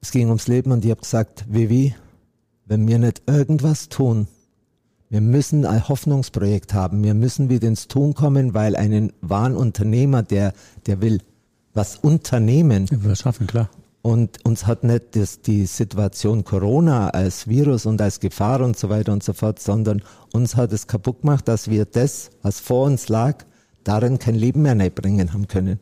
[0.00, 1.94] Es ging ums Leben und ich habe gesagt, Vivi,
[2.66, 4.26] wenn wir nicht irgendwas tun,
[5.08, 10.22] wir müssen ein Hoffnungsprojekt haben, wir müssen wieder ins Tun kommen, weil einen wahren Unternehmer,
[10.22, 10.52] der,
[10.86, 11.20] der will
[11.74, 13.68] was unternehmen Wir das schaffen, klar.
[14.02, 18.88] und uns hat nicht das, die Situation Corona als Virus und als Gefahr und so
[18.88, 20.02] weiter und so fort, sondern
[20.32, 23.44] uns hat es kaputt gemacht, dass wir das, was vor uns lag,
[23.84, 25.78] darin kein Leben mehr bringen haben können.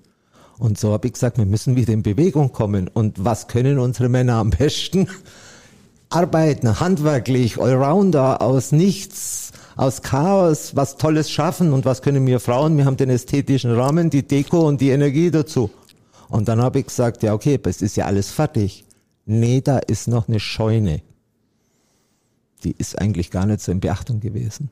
[0.58, 2.88] Und so habe ich gesagt, wir müssen wieder in Bewegung kommen.
[2.88, 5.08] Und was können unsere Männer am besten?
[6.14, 11.72] Arbeiten, handwerklich, Allrounder, aus nichts, aus Chaos, was Tolles schaffen.
[11.72, 12.76] Und was können wir Frauen?
[12.76, 15.70] Wir haben den ästhetischen Rahmen, die Deko und die Energie dazu.
[16.28, 18.84] Und dann habe ich gesagt, ja okay, es ist ja alles fertig.
[19.26, 21.00] Nee, da ist noch eine Scheune.
[22.62, 24.70] Die ist eigentlich gar nicht so in Beachtung gewesen.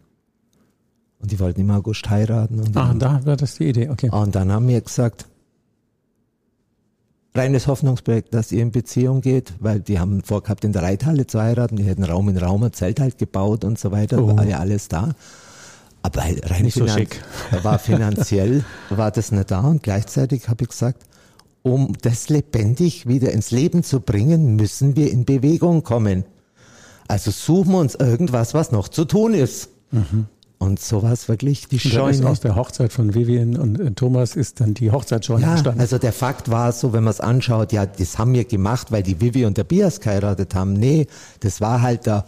[1.20, 2.59] Und die wollten im August heiraten.
[2.61, 4.11] Und Ah, da war das die Idee, okay.
[4.11, 5.26] und dann haben wir gesagt,
[7.34, 11.40] reines Hoffnungsprojekt, dass ihr in Beziehung geht, weil die haben vorgehabt, in der Reithalle zu
[11.40, 14.36] heiraten, die hätten Raum in Raum ein Zelt halt gebaut und so weiter, Oh.
[14.36, 15.10] war ja alles da.
[16.02, 17.22] Aber halt rein Nicht so schick.
[17.62, 21.04] war finanziell, war das nicht da und gleichzeitig habe ich gesagt,
[21.62, 26.24] um das lebendig wieder ins Leben zu bringen, müssen wir in Bewegung kommen.
[27.06, 29.68] Also suchen wir uns irgendwas, was noch zu tun ist.
[30.62, 32.29] Und so war es wirklich die Und Scheune.
[32.31, 35.81] aus der Hochzeit von Vivian und äh, Thomas ist dann die Hochzeitsscheune Ja, entstanden.
[35.81, 39.03] also der Fakt war so, wenn man es anschaut, ja, das haben wir gemacht, weil
[39.03, 40.75] die Vivi und der Bias geheiratet haben.
[40.75, 41.09] Nee,
[41.40, 42.27] das war halt der,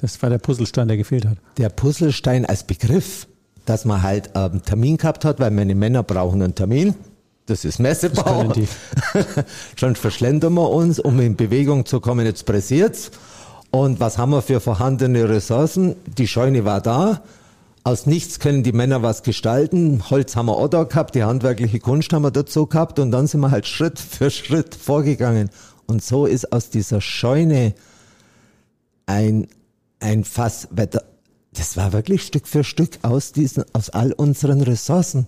[0.00, 1.36] das war der Puzzlestein, der gefehlt hat.
[1.58, 3.26] der Puzzlestein als Begriff,
[3.66, 6.94] dass man halt einen Termin gehabt hat, weil meine Männer brauchen einen Termin.
[7.46, 8.44] Das ist Messebau.
[8.54, 9.34] Das.
[9.76, 12.24] Schon verschlendern wir uns, um in Bewegung zu kommen.
[12.24, 13.10] Jetzt pressiert's.
[13.74, 15.96] Und was haben wir für vorhandene Ressourcen?
[16.06, 17.22] Die Scheune war da.
[17.82, 20.00] Aus nichts können die Männer was gestalten.
[20.10, 23.26] Holz haben wir auch da gehabt, die handwerkliche Kunst haben wir dazu gehabt und dann
[23.26, 25.50] sind wir halt Schritt für Schritt vorgegangen.
[25.86, 27.74] Und so ist aus dieser Scheune
[29.06, 29.48] ein,
[29.98, 31.02] ein Fass, weil da-
[31.52, 35.26] das war wirklich Stück für Stück aus diesen, aus all unseren Ressourcen.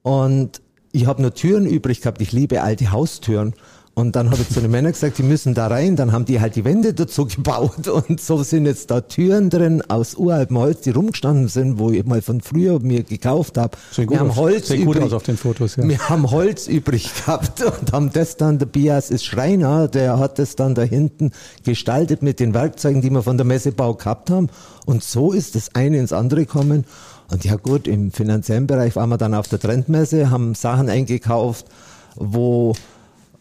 [0.00, 2.22] Und ich habe nur Türen übrig gehabt.
[2.22, 3.52] Ich liebe alte Haustüren.
[3.94, 5.96] Und dann habe ich zu den Männern gesagt, die müssen da rein.
[5.96, 7.88] Dann haben die halt die Wände dazu gebaut.
[8.08, 12.04] Und so sind jetzt da Türen drin aus uraltem Holz, die rumgestanden sind, wo ich
[12.06, 13.76] mal von früher mir gekauft habe.
[13.94, 14.34] Wir haben.
[14.34, 15.06] Holz Sieht gut übrig.
[15.06, 15.86] aus auf den Fotos, ja.
[15.86, 20.38] Wir haben Holz übrig gehabt und haben das dann, der Bias ist Schreiner, der hat
[20.38, 24.48] das dann da hinten gestaltet mit den Werkzeugen, die wir von der Messebau gehabt haben.
[24.86, 26.86] Und so ist das eine ins andere gekommen.
[27.30, 31.66] Und ja gut, im finanziellen Bereich waren wir dann auf der Trendmesse, haben Sachen eingekauft,
[32.14, 32.74] wo,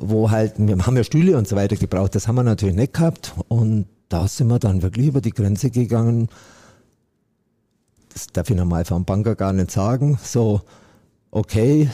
[0.02, 2.94] wo halt, wir haben ja Stühle und so weiter gebraucht, das haben wir natürlich nicht
[2.94, 3.34] gehabt.
[3.48, 6.30] Und da sind wir dann wirklich über die Grenze gegangen.
[8.14, 10.20] Das darf ich normal vom Banker gar nicht sagen.
[10.22, 10.62] So,
[11.30, 11.90] okay,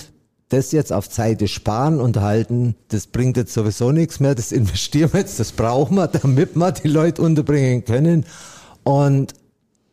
[0.50, 5.12] das jetzt auf Seite sparen und halten, das bringt jetzt sowieso nichts mehr, das investieren
[5.12, 8.26] wir jetzt, das brauchen wir, damit wir die Leute unterbringen können.
[8.84, 9.34] Und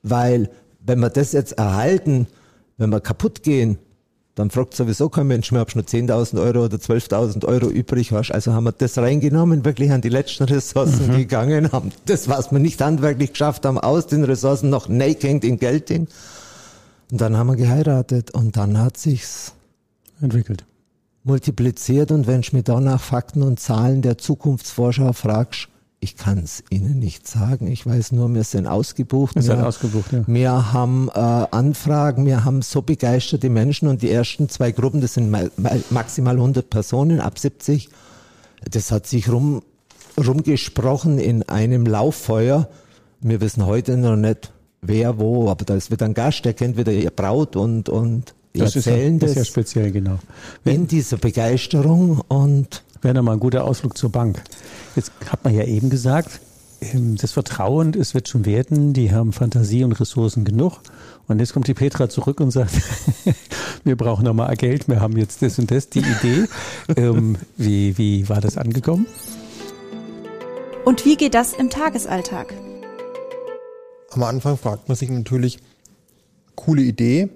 [0.02, 0.50] weil,
[0.80, 2.28] wenn wir das jetzt erhalten,
[2.76, 3.78] wenn wir kaputt gehen,
[4.34, 8.10] dann fragt sowieso kein Mensch mehr, ob du nur 10.000 Euro oder 12.000 Euro übrig
[8.10, 8.32] hast.
[8.32, 12.58] Also haben wir das reingenommen, wirklich an die letzten Ressourcen gegangen, haben das, was wir
[12.58, 16.08] nicht handwerklich geschafft haben, aus den Ressourcen noch naked in Geld hin.
[17.12, 19.52] Und dann haben wir geheiratet und dann hat sich's
[20.20, 20.64] Entwickelt.
[21.22, 25.68] multipliziert und wenn du mir da nach Fakten und Zahlen der Zukunftsvorschau fragst,
[26.04, 27.66] ich kann es Ihnen nicht sagen.
[27.66, 29.34] Ich weiß nur, wir sind ausgebucht.
[29.36, 30.22] Wir, ausgebucht, ja.
[30.26, 35.14] wir haben äh, Anfragen, wir haben so begeisterte Menschen und die ersten zwei Gruppen, das
[35.14, 37.88] sind ma ma maximal 100 Personen ab 70.
[38.70, 39.62] Das hat sich rum,
[40.18, 42.68] rumgesprochen in einem Lauffeuer.
[43.20, 46.76] Wir wissen heute noch nicht, wer wo, aber da ist wieder ein Gast, der kennt
[46.76, 50.18] wieder ihr Braut und, und Das ist ja, erzählen das ist ja das speziell, genau.
[50.66, 54.42] in dieser Begeisterung und Wäre nochmal ein guter Ausflug zur Bank.
[54.96, 56.40] Jetzt hat man ja eben gesagt,
[56.80, 60.80] ähm, das Vertrauen, es wird schon werden, die haben Fantasie und Ressourcen genug.
[61.28, 62.72] Und jetzt kommt die Petra zurück und sagt,
[63.84, 66.46] wir brauchen nochmal Geld, wir haben jetzt das und das, die Idee.
[66.96, 69.04] ähm, wie, wie war das angekommen?
[70.86, 72.54] Und wie geht das im Tagesalltag?
[74.12, 75.58] am Anfang fragt man sich natürlich,
[76.54, 77.28] coole Idee,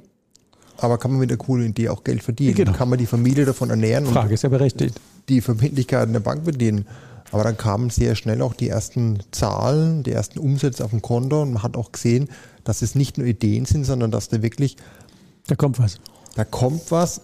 [0.78, 2.54] aber kann man mit der coolen Idee auch Geld verdienen?
[2.54, 2.72] Genau.
[2.72, 4.98] Kann man die Familie davon ernähren Frage ist ja berechtigt.
[5.29, 6.87] Die Verbindlichkeiten der Bank bedienen?
[7.31, 11.43] Aber dann kamen sehr schnell auch die ersten Zahlen, die ersten Umsätze auf dem Konto
[11.43, 12.29] und man hat auch gesehen,
[12.64, 14.77] dass es nicht nur Ideen sind, sondern dass da wirklich,
[15.47, 15.99] Da kommt was.
[16.37, 17.21] da kommt was,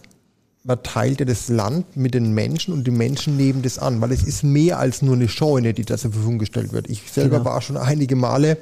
[0.63, 4.13] man teilt ja das Land mit den Menschen und die Menschen nehmen das an, weil
[4.13, 6.89] es ist mehr als nur eine Scheune, die da zur Verfügung gestellt wird.
[6.91, 7.51] Ich selber Genau.
[7.51, 8.59] war schon einige Male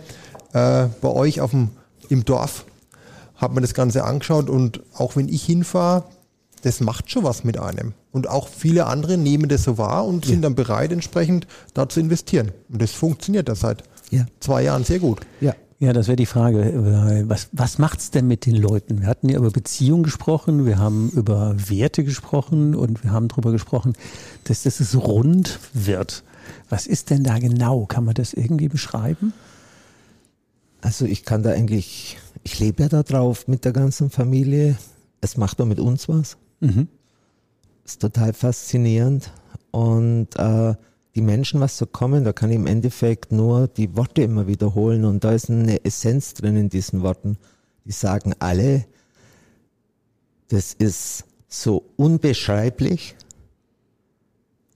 [0.52, 1.70] äh, bei euch auf dem,
[2.08, 2.64] im Dorf,
[3.36, 6.04] habe mir das Ganze angeschaut und auch wenn ich hinfahre,
[6.62, 7.94] das macht schon was mit einem.
[8.12, 11.98] Und auch viele andere nehmen das so wahr und sind dann bereit, entsprechend da zu
[11.98, 12.52] investieren.
[12.70, 14.26] Und das funktioniert da seit Ja.
[14.40, 15.20] zwei Jahren sehr gut.
[15.40, 15.54] Ja.
[15.78, 16.60] Ja, das wäre die Frage.
[16.62, 19.00] äh, Was, was macht's denn mit den Leuten?
[19.00, 23.50] Wir hatten ja über Beziehungen gesprochen, wir haben über Werte gesprochen und wir haben darüber
[23.50, 23.94] gesprochen,
[24.44, 26.22] dass das es rund wird.
[26.68, 27.86] Was ist denn da genau?
[27.86, 29.32] Kann man das irgendwie beschreiben?
[30.82, 34.76] Also ich kann da eigentlich, ich lebe ja da drauf mit der ganzen Familie.
[35.20, 36.36] Es macht doch mit uns was.
[36.60, 36.86] Mhm.
[37.84, 39.32] Ist total faszinierend.
[39.70, 40.74] Und äh,
[41.14, 45.04] die Menschen, was so kommen, da kann ich im Endeffekt nur die Worte immer wiederholen.
[45.04, 47.38] Und da ist eine Essenz drin in diesen Worten.
[47.84, 48.84] Die sagen alle,
[50.48, 53.14] das ist so unbeschreiblich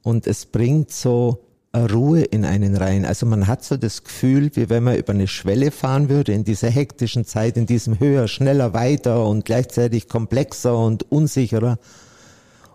[0.03, 3.05] und es bringt so eine Ruhe in einen rein.
[3.05, 6.45] Also man hat so das Gefühl, wie wenn man über eine Schwelle fahren würde in
[6.45, 11.79] dieser hektischen Zeit, in diesem höher, schneller, weiter und gleichzeitig komplexer und unsicherer.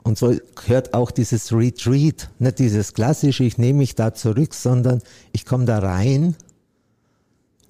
[0.03, 5.01] Und so gehört auch dieses Retreat, nicht dieses klassische, ich nehme mich da zurück, sondern
[5.31, 6.35] ich komme da rein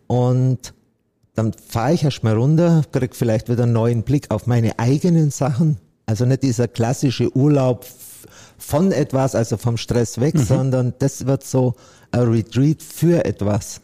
[0.07, 0.73] und
[1.35, 5.77] dann fahre ich erstmal runter, krieg vielleicht wieder einen neuen Blick auf meine eigenen Sachen.
[6.05, 7.85] Also nicht dieser klassische Urlaub
[8.57, 11.75] von etwas, also vom Stress weg, sondern das wird so
[12.11, 13.81] ein Retreat für etwas.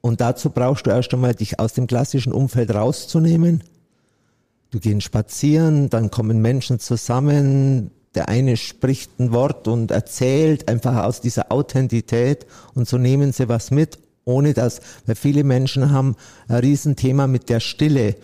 [0.00, 3.64] Und dazu brauchst du erst einmal, dich aus dem klassischen Umfeld rauszunehmen.
[4.70, 11.04] Du gehst spazieren, dann kommen Menschen zusammen, der eine spricht ein Wort und erzählt einfach
[11.04, 16.16] aus dieser Authentität und so nehmen sie was mit, ohne dass, weil viele Menschen haben
[16.48, 18.16] ein Riesenthema mit der Stille.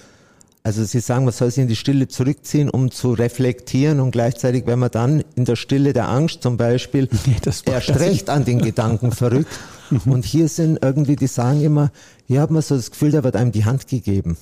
[0.62, 4.66] Also sie sagen, man soll sich in die Stille zurückziehen, um zu reflektieren und gleichzeitig,
[4.66, 8.00] wenn man dann in der Stille der Angst zum Beispiel Nee, das macht erst das
[8.00, 9.58] recht an den Gedanken verrückt.
[10.06, 11.90] Und hier sind irgendwie, die sagen immer,
[12.26, 14.38] hier hat man so das Gefühl, da wird einem die Hand gegeben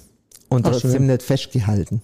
[0.53, 1.07] und Ach, trotzdem schön.
[1.07, 2.03] nicht festgehalten.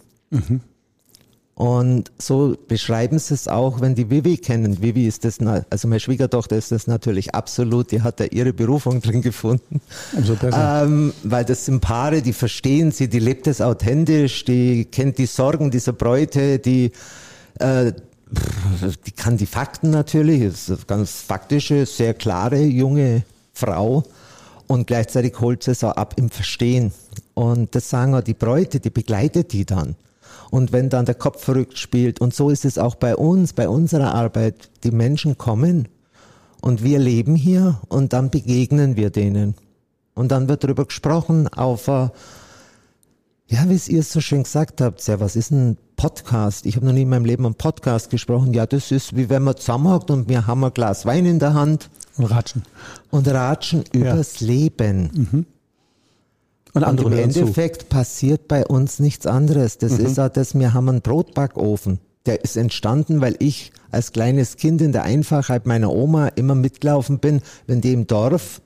[1.54, 4.80] Und so beschreiben sie es auch, wenn die Vivi kennen.
[4.80, 9.00] Vivi ist das, also meine Schwiegertochter ist das natürlich absolut, die hat da ihre Berufung
[9.02, 9.80] drin gefunden.
[10.16, 10.84] Umso besser.
[10.84, 15.26] Ähm, weil das sind Paare, die verstehen sie, die lebt es authentisch, die kennt die
[15.26, 16.92] Sorgen dieser Bräute, die,
[17.58, 17.92] äh,
[19.06, 24.04] die kann die Fakten natürlich, ist eine ganz faktische, sehr klare junge Frau
[24.68, 26.92] und gleichzeitig holt sie es auch ab im Verstehen.
[27.34, 29.96] Und das sagen auch die Bräute, die begleitet die dann.
[30.50, 33.68] Und wenn dann der Kopf verrückt spielt, und so ist es auch bei uns, bei
[33.68, 35.88] unserer Arbeit, die Menschen kommen
[36.60, 39.54] und wir leben hier und dann begegnen wir denen.
[40.14, 42.08] Und dann wird darüber gesprochen auf, äh,
[43.48, 46.66] ja, wie es ihr so schön gesagt habt, ja, was ist ein Podcast?
[46.66, 48.52] Ich habe noch nie in meinem Leben einen Podcast gesprochen.
[48.52, 51.54] Ja, das ist wie wenn man zusammenhockt und wir haben ein Glas Wein in der
[51.54, 52.62] Hand Und ratschen.
[53.10, 55.10] und ratschen übers Leben.
[55.32, 55.46] Und
[56.74, 57.40] Und andere im hören zu.
[57.40, 59.78] Endeffekt passiert bei uns nichts anderes.
[59.78, 62.00] Das ist auch das, wir haben einen Brotbackofen.
[62.26, 67.18] Der ist entstanden, weil ich als kleines Kind in der Einfachheit meiner Oma immer mitgelaufen
[67.20, 68.60] bin, wenn die im Dorf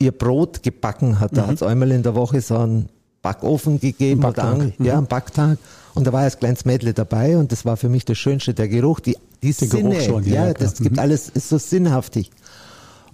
[0.00, 1.36] ihr Brot gebacken hat.
[1.36, 2.88] Da hat es einmal in der Woche so einen
[3.26, 4.22] Backofen gegeben.
[4.24, 4.60] Ein oder Backtag.
[4.78, 5.58] an- Ja, einen Backtag.
[5.94, 8.68] Und da war als kleines Mädle dabei und das war für mich das Schönste, der
[8.68, 10.00] Geruch, die, die Geruch Sinne.
[10.02, 12.30] schon, ja, ja, das gibt alles, ist so sinnhaftig.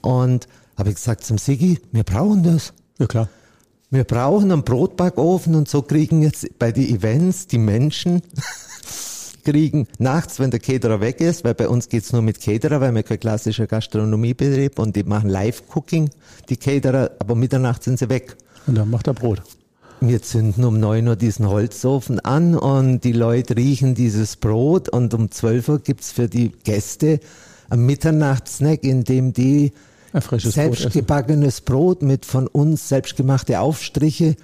[0.01, 2.73] Und habe ich gesagt zum Sigi, wir brauchen das.
[2.99, 3.29] Ja, klar.
[3.91, 8.23] Wir brauchen einen Brotbackofen und so kriegen jetzt bei den Events die Menschen
[9.45, 12.95] kriegen nachts, wenn der Caterer weg ist, weil bei uns geht's nur mit Caterer, weil
[12.95, 16.11] wir kein klassischer Gastronomiebetrieb und die machen Live-Cooking,
[16.49, 18.37] die Caterer, aber Mitternacht sind sie weg.
[18.67, 19.43] Und dann macht er Brot.
[20.05, 25.15] Wir zünden um 9 Uhr diesen Holzofen an und die Leute riechen dieses Brot und
[25.15, 27.21] um 12 Uhr gibt's für die Gäste
[27.71, 29.73] einen Mitternachtssnack, in dem die
[30.13, 34.35] Brot selbstgebackenes Brot mit von uns selbstgemachte Aufstriche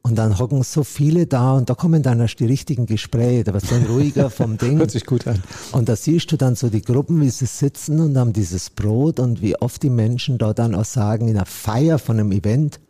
[0.00, 3.52] und dann hocken so viele da und da kommen dann erst die richtigen Gespräche, da
[3.52, 4.78] wird so ein ruhiger vom Ding.
[4.78, 5.42] Hört sich gut an.
[5.72, 9.20] Und da siehst du dann so die Gruppen, wie sie sitzen und haben dieses Brot
[9.20, 12.80] und wie oft die Menschen da dann auch sagen, in einer Feier von einem Event,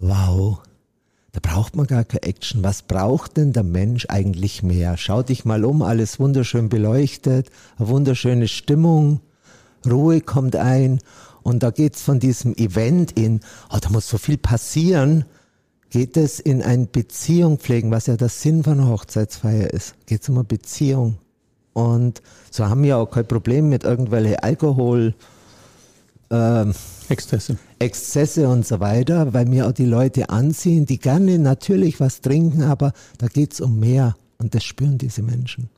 [0.00, 0.58] wow,
[1.32, 2.64] da braucht man gar keine Action.
[2.64, 4.96] Was braucht denn der Mensch eigentlich mehr?
[4.96, 9.20] Schau dich mal um, alles wunderschön beleuchtet, eine wunderschöne Stimmung.
[9.88, 10.98] Ruhe kommt ein
[11.42, 13.40] und da geht's von diesem Event in,
[13.72, 15.24] oh, da muss so viel passieren,
[15.88, 19.94] geht es in ein Beziehung pflegen, was ja der Sinn von einer Hochzeitsfeier ist.
[20.06, 21.18] Geht's um eine Beziehung.
[21.72, 25.14] Und so haben wir auch kein Problem mit irgendwelchen Alkohol,
[26.30, 26.74] ähm,
[27.08, 27.56] Exzesse.
[27.78, 32.62] Exzesse und so weiter, weil mir auch die Leute anziehen, die gerne natürlich was trinken,
[32.62, 35.68] aber da geht's um mehr und das spüren diese Menschen.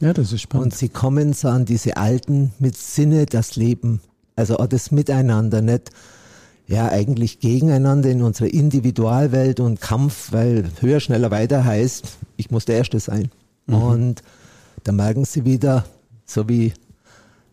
[0.00, 0.64] Ja, das ist spannend.
[0.64, 4.00] Und sie kommen so an diese Alten mit Sinne das Leben,
[4.34, 5.90] also auch das Miteinander, nicht
[6.66, 12.04] ja eigentlich gegeneinander in unserer Individualwelt und Kampf, weil höher, schneller, weiter heißt,
[12.36, 13.30] ich muss der Erste sein.
[13.66, 13.74] Mhm.
[13.74, 14.22] Und
[14.84, 15.84] da merken sie wieder,
[16.24, 16.72] so wie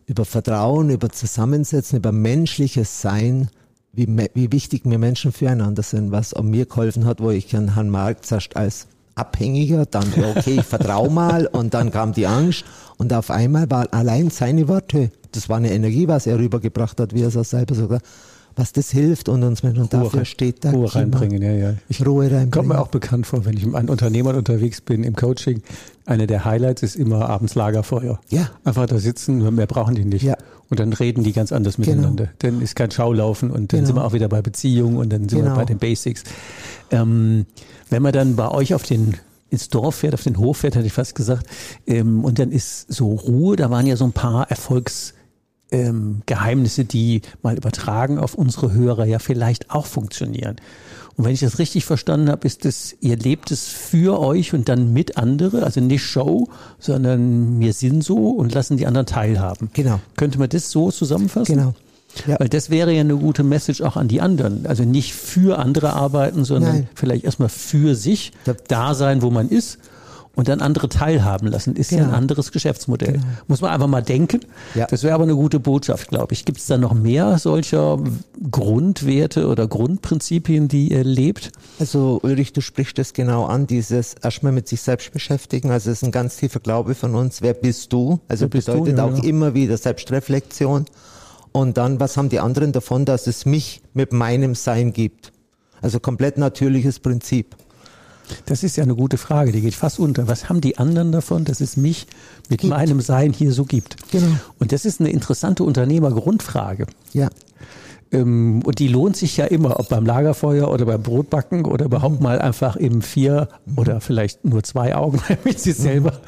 [0.08, 3.48] über Vertrauen, über Zusammensetzen, über menschliches Sein,
[3.92, 7.74] wie, wie wichtig wir Menschen füreinander sind, was auch mir geholfen hat, wo ich an
[7.74, 12.64] Herrn Mark zuerst als Abhängiger, dann, okay, ich vertraue mal und dann kam die Angst
[12.96, 17.14] und auf einmal war allein seine Worte, das war eine Energie, was er rübergebracht hat,
[17.14, 18.00] wie er es auch selber sogar,
[18.58, 21.74] was das hilft und uns Menschen, dafür steht da Ruhe reinbringen, ja, ja.
[21.88, 22.50] Ich, Ruhe reinbringen.
[22.50, 25.62] Kommt mir auch bekannt vor, wenn ich an Unternehmern unterwegs bin im Coaching.
[26.08, 28.18] Eine der Highlights ist immer abends Lagerfeuer.
[28.30, 28.48] Ja.
[28.64, 30.22] Einfach da sitzen, mehr brauchen die nicht.
[30.22, 30.36] Ja.
[30.70, 32.28] Und dann reden die ganz anders miteinander.
[32.38, 33.86] Dann ist kein Schaulaufen und dann Genau.
[33.86, 35.56] sind wir auch wieder bei Beziehungen und dann sind wir Genau.
[35.56, 36.24] bei den Basics.
[36.90, 37.44] Ähm,
[37.90, 39.16] wenn man dann bei euch auf den
[39.50, 41.46] ins Dorf fährt, auf den Hof fährt, hätte ich fast gesagt,
[41.86, 45.12] ähm, und dann ist so Ruhe, da waren ja so ein paar Erfolgs
[45.70, 50.56] ähm, Geheimnisse, die mal übertragen auf unsere Hörer ja vielleicht auch funktionieren.
[51.18, 54.68] Und wenn ich das richtig verstanden habe, ist es, ihr lebt es für euch und
[54.68, 59.68] dann mit andere, also nicht Show, sondern wir sind so und lassen die anderen teilhaben.
[59.72, 59.98] Genau.
[60.16, 61.56] Könnte man das so zusammenfassen?
[61.56, 61.74] Genau.
[62.28, 62.38] Ja.
[62.38, 64.64] Weil das wäre ja eine gute Message auch an die anderen.
[64.66, 66.88] Also nicht für andere arbeiten, sondern Nein.
[66.94, 68.30] vielleicht erstmal für sich
[68.68, 69.78] da sein, wo man ist
[70.38, 71.74] und dann andere teilhaben lassen.
[71.74, 72.10] Ist ja Genau.
[72.10, 73.18] ein anderes Geschäftsmodell.
[73.48, 74.38] Muss man einfach mal denken.
[74.76, 74.86] Ja.
[74.86, 76.44] Das wäre aber eine gute Botschaft, glaube ich.
[76.44, 77.98] Gibt es da noch mehr solcher
[78.52, 81.50] Grundwerte oder Grundprinzipien, die ihr lebt?
[81.80, 85.70] Also Ulrich, du sprichst das genau an, dieses erstmal mit sich selbst beschäftigen.
[85.70, 87.42] Also es ist ein ganz tiefer Glaube von uns.
[87.42, 88.20] Wer bist du?
[88.28, 88.72] Also Wer bist du?
[88.72, 89.24] bedeutet Ja, auch ja.
[89.24, 90.84] immer wieder Selbstreflexion.
[91.52, 95.32] Und dann, was haben die anderen davon, dass es mich mit meinem Sein gibt?
[95.80, 97.56] Also komplett natürliches Prinzip.
[98.46, 100.28] Das ist ja eine gute Frage, die geht fast unter.
[100.28, 102.06] Was haben die anderen davon, dass es mich
[102.48, 102.70] mit Gibt.
[102.70, 104.10] meinem Sein hier so gibt?
[104.10, 104.36] Genau.
[104.58, 106.86] Und das ist eine interessante Unternehmergrundfrage.
[107.12, 107.28] Ja.
[108.10, 112.20] Ähm, und die lohnt sich ja immer, ob beim Lagerfeuer oder beim Brotbacken oder überhaupt
[112.20, 116.20] mal einfach im vier oder vielleicht nur zwei Augen mit sich selber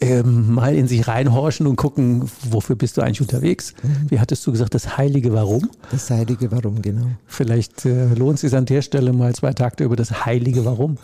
[0.00, 3.74] ähm, mal in sich reinhorchen und gucken, wofür bist du eigentlich unterwegs?
[4.08, 5.70] Wie hattest du gesagt, das heilige Warum?
[5.90, 7.06] Das heilige Warum, genau.
[7.26, 10.98] Vielleicht äh, lohnt es sich an der Stelle mal zwei Takte über das heilige Warum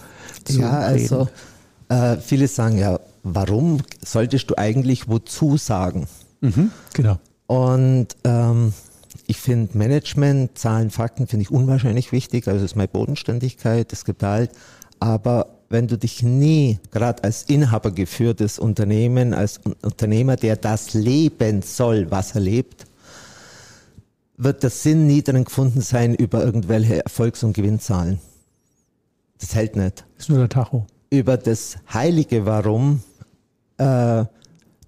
[0.46, 1.28] zu ja, also
[1.90, 2.16] reden.
[2.16, 6.06] äh, viele sagen ja, warum solltest du eigentlich wozu sagen?
[6.40, 7.18] Mhm, genau.
[7.46, 8.72] Und ähm,
[9.26, 12.46] ich finde Management, Zahlen, Fakten finde ich unwahrscheinlich wichtig.
[12.48, 14.50] Also es ist meine Bodenständigkeit, es gibt halt.
[15.00, 20.94] Aber wenn du dich nie, gerade als Inhaber geführtes Unternehmen, als Un- Unternehmer, der das
[20.94, 22.84] leben soll, was er lebt,
[24.36, 28.20] wird der Sinn nie darin gefunden sein über irgendwelche Erfolgs- und Gewinnzahlen.
[29.40, 30.86] Das hält nicht Ist nur der Tacho.
[31.10, 33.02] über das heilige Warum,
[33.78, 34.24] äh,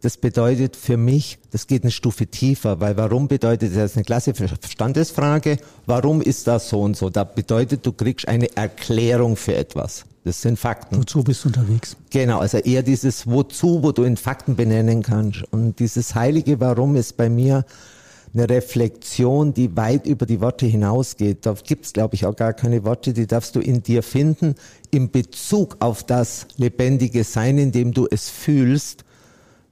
[0.00, 4.04] das bedeutet für mich, das geht eine Stufe tiefer, weil warum bedeutet, das ist eine
[4.04, 7.10] klassische Verstandesfrage, warum ist das so und so?
[7.10, 10.04] Da bedeutet, du kriegst eine Erklärung für etwas.
[10.24, 10.98] Das sind Fakten.
[10.98, 11.96] Wozu bist du unterwegs?
[12.10, 15.42] Genau, also eher dieses Wozu, wo du in Fakten benennen kannst.
[15.52, 17.64] Und dieses heilige Warum ist bei mir
[18.34, 21.46] eine Reflexion, die weit über die Worte hinausgeht.
[21.46, 24.54] Da gibt's, glaube ich, auch gar keine Worte, die darfst du in dir finden,
[24.90, 29.04] in Bezug auf das lebendige Sein, in dem du es fühlst.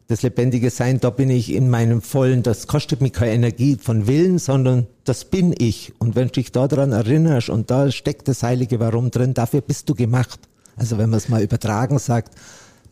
[0.09, 4.07] Das lebendige Sein, da bin ich in meinem vollen, das kostet mir keine Energie von
[4.07, 5.93] Willen, sondern das bin ich.
[5.99, 9.89] Und wenn du dich daran erinnerst und da steckt das heilige Warum drin, dafür bist
[9.89, 10.39] du gemacht.
[10.77, 12.35] Also wenn man es mal übertragen sagt,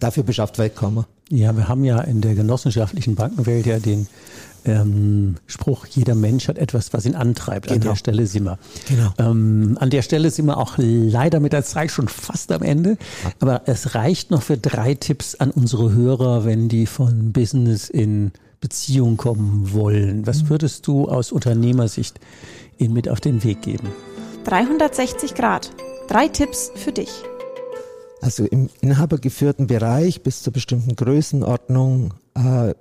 [0.00, 1.04] dafür bist du auf die Welt gekommen.
[1.30, 4.08] Ja, wir haben ja in der genossenschaftlichen Bankenwelt ja den
[4.64, 7.70] ähm, Spruch, jeder Mensch hat etwas, was ihn antreibt.
[7.70, 7.92] An Genau.
[7.92, 8.58] der Stelle sind wir.
[8.88, 9.12] Genau.
[9.18, 12.96] Ähm, an der Stelle sind wir auch leider mit der Zeit schon fast am Ende.
[13.40, 18.32] Aber es reicht noch für drei Tipps an unsere Hörer, wenn die von Business in
[18.60, 20.26] Beziehung kommen wollen.
[20.26, 22.18] Was würdest du aus Unternehmersicht
[22.78, 23.88] ihnen mit auf den Weg geben?
[24.44, 25.70] 360 Grad.
[26.08, 27.10] Drei Tipps für dich.
[28.20, 32.74] Also im inhabergeführten Bereich bis zur bestimmten Größenordnung äh,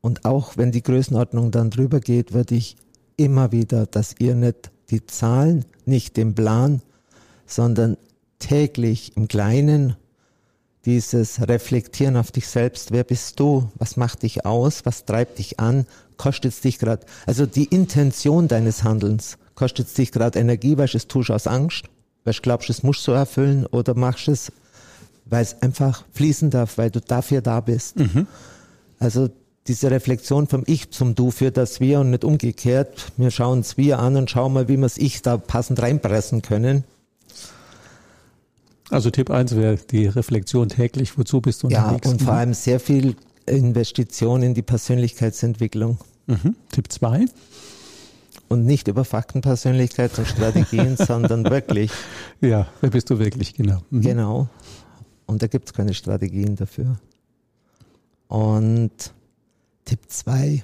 [0.00, 2.76] und auch wenn die Größenordnung dann drüber geht, würde ich
[3.16, 6.82] immer wieder, dass ihr nicht die Zahlen, nicht den Plan,
[7.46, 7.96] sondern
[8.38, 9.96] täglich im Kleinen
[10.86, 12.90] dieses Reflektieren auf dich selbst.
[12.90, 13.70] Wer bist du?
[13.74, 14.86] Was macht dich aus?
[14.86, 15.86] Was treibt dich an?
[16.16, 17.04] Kostet es dich gerade?
[17.26, 19.36] Also die Intention deines Handelns.
[19.54, 21.84] Kostet es dich gerade Energie, weil du es tust aus Angst?
[22.24, 24.52] Weil du glaubst, es musst du erfüllen oder machst es,
[25.26, 27.98] weil es einfach fließen darf, weil du dafür da bist.
[27.98, 28.26] Mhm.
[28.98, 29.28] Also
[29.70, 33.12] diese Reflexion vom Ich zum Du für das Wir und nicht umgekehrt.
[33.16, 36.42] Wir schauen es Wir an und schauen mal, wie wir es Ich da passend reinpressen
[36.42, 36.82] können.
[38.90, 42.04] Also Tipp 1 wäre die Reflexion täglich, wozu bist du unterwegs?
[42.04, 43.14] Ja, und vor allem sehr viel
[43.46, 45.98] Investition in die Persönlichkeitsentwicklung.
[46.26, 46.56] Mhm.
[46.72, 47.26] Tipp 2?
[48.48, 51.92] Und nicht über Faktenpersönlichkeit und Strategien, sondern wirklich.
[52.40, 53.82] Ja, wer bist du wirklich, genau.
[53.90, 54.00] Mhm.
[54.00, 54.48] Genau.
[55.26, 56.98] Und da gibt es keine Strategien dafür.
[58.26, 59.12] Und
[59.90, 60.62] Tipp 2,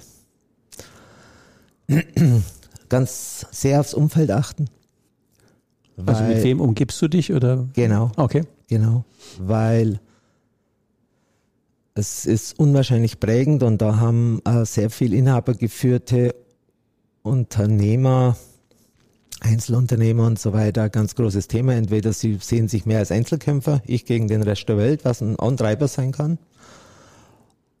[2.89, 4.69] ganz sehr aufs Umfeld achten.
[6.05, 7.67] Also mit wem umgibst du dich oder?
[7.73, 8.09] Genau.
[8.15, 8.43] Okay.
[8.69, 9.03] Genau.
[9.37, 9.99] Weil
[11.93, 16.33] es ist unwahrscheinlich prägend und da haben äh, sehr viel inhabergeführte
[17.21, 18.37] Unternehmer,
[19.41, 21.73] Einzelunternehmer und so weiter ein ganz großes Thema.
[21.73, 25.37] Entweder sie sehen sich mehr als Einzelkämpfer, ich gegen den Rest der Welt, was ein
[25.37, 26.37] Antreiber sein kann,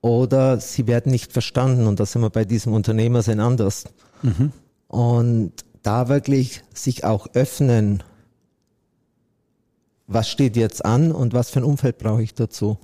[0.01, 3.85] oder sie werden nicht verstanden und da sind wir bei diesem Unternehmer sein anders.
[4.21, 4.51] Mhm.
[4.87, 8.03] Und da wirklich sich auch öffnen,
[10.07, 12.77] was steht jetzt an und was für ein Umfeld brauche ich dazu.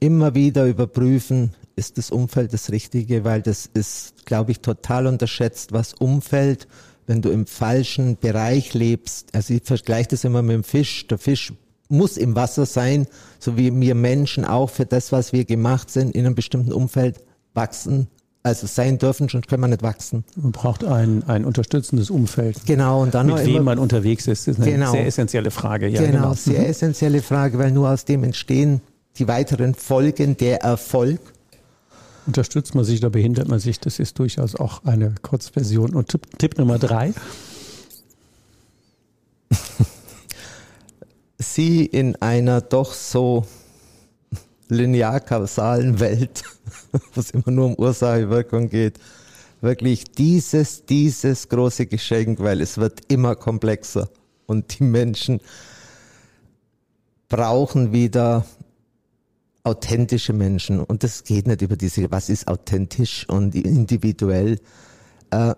[0.00, 5.72] Immer wieder überprüfen, ist das Umfeld das Richtige, weil das ist, glaube ich, total unterschätzt,
[5.72, 6.68] was Umfeld,
[7.06, 9.34] wenn du im falschen Bereich lebst.
[9.34, 11.06] Also ich vergleiche das immer mit dem Fisch.
[11.06, 11.52] Der Fisch
[11.88, 13.06] muss im Wasser sein,
[13.38, 17.20] so wie wir Menschen auch für das, was wir gemacht sind, in einem bestimmten Umfeld
[17.54, 18.08] wachsen,
[18.46, 20.24] also sein dürfen, sonst können wir nicht wachsen.
[20.36, 22.64] Man braucht ein, ein unterstützendes Umfeld.
[22.64, 25.88] Genau, und dann mit wem man unterwegs ist, ist eine genau, sehr essentielle Frage.
[25.88, 26.34] Ja, genau, genau.
[26.34, 26.66] sehr mhm.
[26.66, 28.80] essentielle Frage, weil nur aus dem entstehen
[29.18, 31.20] die weiteren Folgen der Erfolg.
[32.26, 35.94] Unterstützt man sich oder behindert man sich, das ist durchaus auch eine Kurzversion.
[35.94, 37.14] Und Tipp, Tipp Nummer drei.
[41.38, 43.44] Sie in einer doch so
[44.68, 46.42] linear-kausalen Welt,
[46.92, 48.98] wo es immer nur um Ursache-Wirkung geht,
[49.60, 54.08] wirklich dieses, dieses große Geschenk, weil es wird immer komplexer
[54.46, 55.40] und die Menschen
[57.28, 58.44] brauchen wieder
[59.64, 64.60] authentische Menschen und das geht nicht über diese, was ist authentisch und individuell.
[65.30, 65.54] Äh,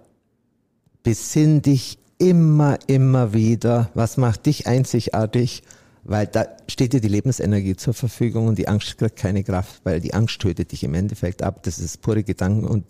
[1.03, 5.63] besinn dich immer, immer wieder, was macht dich einzigartig
[6.09, 10.01] weil da steht dir die Lebensenergie zur Verfügung und die Angst kriegt keine Kraft, weil
[10.01, 11.63] die Angst tötet dich im Endeffekt ab.
[11.65, 12.85] Das ist pure Gedanken und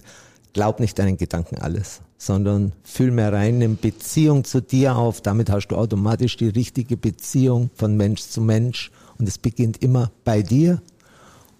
[0.53, 5.20] glaub nicht deinen Gedanken alles, sondern fühl mehr rein, in Beziehung zu dir auf.
[5.20, 10.12] Damit hast du automatisch die richtige Beziehung von Mensch zu Mensch und es beginnt immer
[10.24, 10.81] bei dir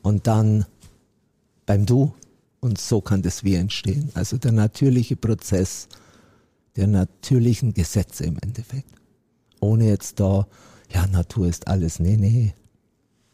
[0.03, 0.65] und dann
[1.67, 2.15] beim Du
[2.61, 4.11] und so kann das Wir entstehen.
[4.15, 5.89] Also der natürliche Prozess
[6.79, 8.89] der natürlichen Gesetze im Endeffekt.
[9.61, 10.47] Ohne jetzt da
[10.93, 11.99] ja, Natur ist alles.
[11.99, 12.55] Nee, nee.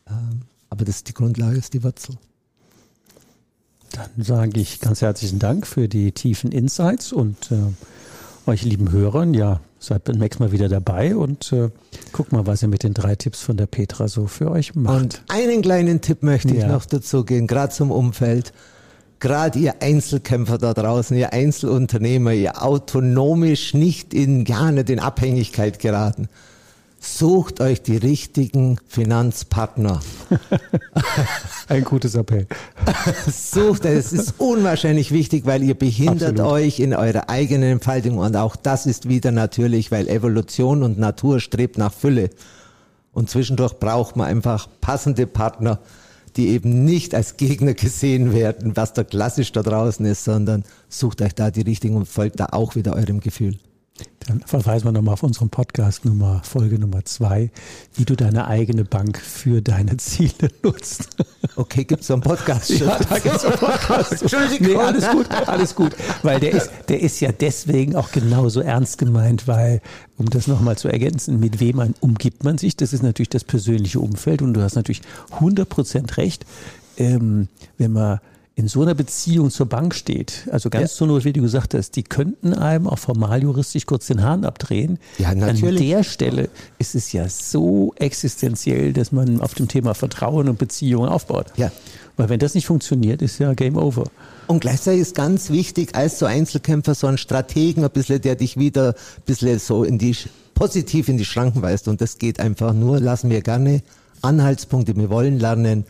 [0.09, 0.41] Ähm,
[0.71, 2.17] aber das ist die Grundlage, ist die Wurzel.
[3.93, 9.35] Dann sage ich ganz herzlichen Dank für die tiefen Insights und äh, euch lieben Hörern,
[9.35, 11.71] ja, seid beim nächsten Mal wieder dabei und äh,
[12.13, 15.01] guck mal, was ihr mit den drei Tipps von der Petra so für euch macht.
[15.01, 18.53] Und einen kleinen Tipp möchte ich noch dazu gehen, gerade zum Umfeld.
[19.25, 26.29] Gerade ihr Einzelkämpfer da draußen, ihr Einzelunternehmer, ihr autonomisch nicht in, nicht in Abhängigkeit geraten
[27.01, 30.01] sucht euch die richtigen Finanzpartner.
[31.69, 32.47] Ein gutes Appell.
[33.31, 36.53] sucht, es ist unwahrscheinlich wichtig, weil ihr behindert Absolut.
[36.53, 41.41] euch in eurer eigenen Entfaltung und auch das ist wieder natürlich, weil Evolution und Natur
[41.41, 42.29] strebt nach Fülle.
[43.13, 45.79] Und zwischendurch braucht man einfach passende Partner,
[46.37, 51.23] die eben nicht als Gegner gesehen werden, was da klassisch da draußen ist, sondern sucht
[51.23, 53.57] euch da die richtigen und folgt da auch wieder eurem Gefühl.
[54.27, 57.51] Dann verweisen wir nochmal auf unseren Podcast Nummer, Folge Nummer zwei,
[57.95, 61.11] wie du deine eigene Bank für deine Ziele nutzt.
[61.55, 62.71] Okay, gibt es so einen Podcast?
[62.71, 64.13] ja, da gibt es einen Podcast.
[64.23, 64.67] Entschuldigung.
[64.67, 65.93] Nee, alles gut, alles gut.
[66.23, 69.81] Weil der ist, der ist ja deswegen auch genauso ernst gemeint, weil,
[70.17, 73.45] um das nochmal zu ergänzen, mit wem man umgibt man sich, das ist natürlich das
[73.45, 75.03] persönliche Umfeld und du hast natürlich
[75.39, 76.47] 100% recht,
[76.97, 78.21] ähm, wenn man
[78.57, 80.99] in so einer Beziehung zur Bank steht, also ganz ja.
[80.99, 84.45] zur Not, wie du gesagt hast, die könnten einem auch formal juristisch kurz den Hahn
[84.45, 84.99] abdrehen.
[85.19, 85.81] Ja, natürlich.
[85.81, 86.49] An der Stelle
[86.79, 91.47] ist es ja so existenziell, dass man auf dem Thema Vertrauen und Beziehungen aufbaut.
[91.57, 91.73] Ja.
[92.17, 94.05] Weil wenn das nicht funktioniert, ist ja Game Over.
[94.47, 98.57] Und gleichzeitig ist ganz wichtig, als so Einzelkämpfer so ein Strategen, ein bisschen, der dich
[98.57, 100.17] wieder ein bisschen so in die
[100.55, 101.89] positiv in die Schranken weist.
[101.89, 103.83] Und das geht einfach nur, lassen wir gerne
[104.23, 105.85] Anhaltspunkte, wir wollen lernen.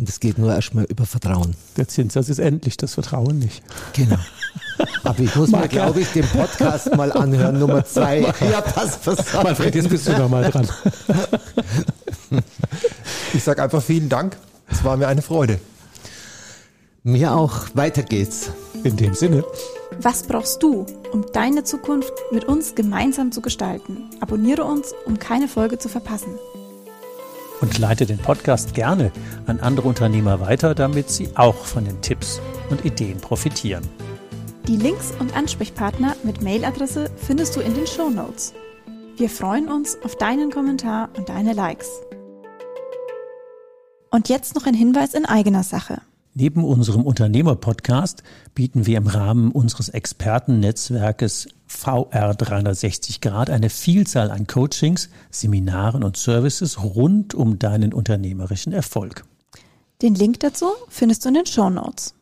[0.00, 1.54] Und es geht nur erstmal über Vertrauen.
[1.76, 3.62] Der Zinssatz ist endlich, das Vertrauen nicht.
[3.92, 4.16] Genau.
[5.04, 8.20] Aber ich muss mir, glaube ich, den Podcast mal anhören, Nummer zwei.
[8.50, 9.44] Ja, pass, pass auf.
[9.44, 10.66] Manfred, jetzt bist du noch mal dran.
[13.34, 14.38] Ich sage einfach vielen Dank.
[14.70, 15.60] Es war mir eine Freude.
[17.02, 17.66] Mir auch.
[17.74, 18.52] Weiter geht's.
[18.82, 19.44] In dem Sinne.
[20.00, 24.08] Was brauchst du, um deine Zukunft mit uns gemeinsam zu gestalten?
[24.20, 26.38] Abonniere uns, um keine Folge zu verpassen.
[27.60, 29.12] Und leite den Podcast gerne
[29.46, 32.40] an andere Unternehmer weiter, damit sie auch von den Tipps
[32.70, 33.86] und Ideen profitieren.
[34.66, 38.54] Die Links und Ansprechpartner mit Mailadresse findest du in den Show Notes.
[39.16, 41.88] Wir freuen uns auf deinen Kommentar und deine Likes.
[44.10, 46.00] Und jetzt noch ein Hinweis in eigener Sache.
[46.34, 48.22] Neben unserem Unternehmer-Podcast
[48.54, 56.16] bieten wir im Rahmen unseres Expertennetzwerkes VR 360 Grad eine Vielzahl an Coachings, Seminaren und
[56.16, 59.24] Services rund um deinen unternehmerischen Erfolg.
[60.02, 62.14] Den Link dazu findest du in den Show Notes.